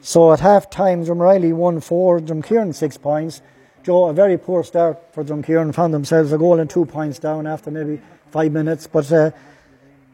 So 0.00 0.32
at 0.32 0.40
half 0.40 0.68
time, 0.68 1.04
Drumreilly 1.04 1.52
won 1.52 1.80
four, 1.80 2.20
Drumkeeran 2.20 2.74
six 2.74 2.96
points. 2.96 3.42
Joe, 3.84 4.08
a 4.08 4.12
very 4.12 4.36
poor 4.36 4.64
start 4.64 5.14
for 5.14 5.22
Drumkeeran, 5.22 5.72
found 5.72 5.94
themselves 5.94 6.32
a 6.32 6.38
goal 6.38 6.58
and 6.58 6.68
two 6.68 6.86
points 6.86 7.20
down 7.20 7.46
after 7.46 7.70
maybe 7.70 8.00
five 8.32 8.50
minutes, 8.50 8.88
but 8.88 9.10
uh, 9.12 9.30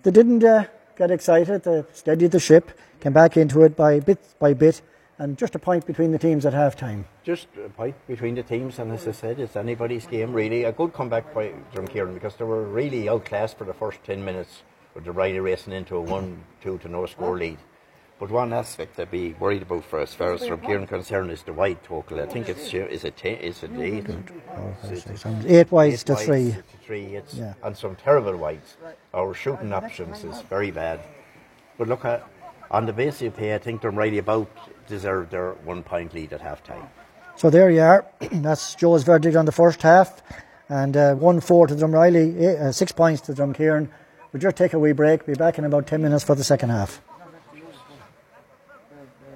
they 0.03 0.11
didn't 0.11 0.45
uh, 0.45 0.65
get 0.97 1.11
excited. 1.11 1.63
They 1.63 1.85
steadied 1.93 2.33
the 2.33 2.41
ship, 2.41 2.71
came 3.01 3.15
back 3.15 3.39
into 3.39 3.63
it 3.63 3.75
by 3.75 4.01
bit 4.01 4.19
by 4.39 4.53
bit, 4.53 4.83
and 5.23 5.39
just 5.39 5.55
a 5.55 5.59
point 5.59 5.87
between 5.87 6.11
the 6.11 6.19
teams 6.19 6.45
at 6.45 6.53
half 6.53 6.75
time. 6.75 7.05
Just 7.23 7.47
a 7.65 7.69
point 7.69 7.95
between 8.09 8.35
the 8.35 8.43
teams, 8.43 8.81
and 8.81 8.91
as 8.91 9.07
I 9.07 9.13
said, 9.13 9.39
it's 9.39 9.55
anybody's 9.55 10.05
game 10.07 10.33
really. 10.33 10.65
A 10.65 10.73
good 10.73 10.93
comeback 10.93 11.33
by 11.33 11.53
Drumkeeran 11.73 12.13
because 12.13 12.35
they 12.35 12.45
were 12.45 12.65
really 12.65 13.09
outclassed 13.09 13.57
for 13.57 13.65
the 13.65 13.73
first 13.73 14.03
10 14.03 14.25
minutes 14.25 14.65
with 14.95 15.05
the 15.05 15.13
rider 15.13 15.41
racing 15.41 15.73
into 15.75 15.97
a 15.97 16.01
1 16.01 16.43
2 16.61 16.79
to 16.79 16.89
no 16.89 17.07
score 17.07 17.37
lead. 17.39 17.59
But 18.19 18.31
one 18.31 18.53
aspect 18.53 18.99
I'd 18.99 19.11
be 19.13 19.35
worried 19.35 19.63
about 19.63 19.85
for 19.85 20.01
as 20.01 20.13
far 20.13 20.33
as 20.33 20.43
Drumkeeran 20.43 20.89
concerned 20.89 21.31
is 21.31 21.43
the 21.45 21.53
wide 21.53 21.83
total. 21.85 22.21
I 22.21 22.27
think 22.27 22.49
it's 22.49 22.73
is 22.75 23.05
it 23.05 23.17
ten, 23.17 23.37
is 23.37 23.63
it 23.63 23.71
eight? 23.79 24.07
Is 24.91 25.07
it 25.07 25.27
Eight 25.47 25.71
wides 25.73 26.03
eight 26.03 26.07
to 26.07 26.17
three. 26.17 26.51
to 26.53 26.77
three. 26.85 27.17
It's 27.17 27.35
Yeah. 27.35 27.55
and 27.63 27.77
some 27.77 27.95
terrible 27.97 28.37
wides. 28.37 28.77
Our 29.15 29.35
shooting 29.35 29.73
options 29.73 30.25
is 30.25 30.41
very 30.43 30.71
bad. 30.73 31.01
But 31.79 31.89
look 31.89 32.05
at 32.05 32.25
on 32.71 32.87
the 32.87 32.93
basis 32.93 33.23
of 33.29 33.37
pay, 33.37 33.55
I 33.55 33.59
think 33.59 33.83
Drumreilly 33.83 34.19
about 34.19 34.49
deserved 34.87 35.31
their 35.31 35.53
one 35.65 35.83
point 35.83 36.15
lead 36.15 36.33
at 36.33 36.41
half 36.41 36.63
time. 36.63 36.89
So 37.37 37.51
there 37.51 37.71
you 37.71 37.81
are. 37.81 38.07
That's 38.33 38.75
Joe's 38.75 39.05
verdict 39.05 39.37
on 39.37 39.47
the 39.47 39.53
first 39.53 39.83
half. 39.83 40.23
And 40.69 40.97
uh, 40.97 41.15
1 41.15 41.41
4 41.41 41.67
to 41.67 41.75
Drumreilly, 41.75 42.41
eh, 42.41 42.69
uh, 42.69 42.73
6 42.73 42.93
points 42.93 43.21
to 43.23 43.33
Drumkeeran. 43.33 43.89
We'll 44.33 44.41
just 44.41 44.57
take 44.57 44.73
a 44.73 44.79
wee 44.79 44.93
break. 44.93 45.27
Be 45.27 45.35
back 45.35 45.59
in 45.59 45.65
about 45.65 45.87
10 45.87 46.01
minutes 46.01 46.25
for 46.25 46.35
the 46.35 46.45
second 46.45 46.71
half. 46.71 47.03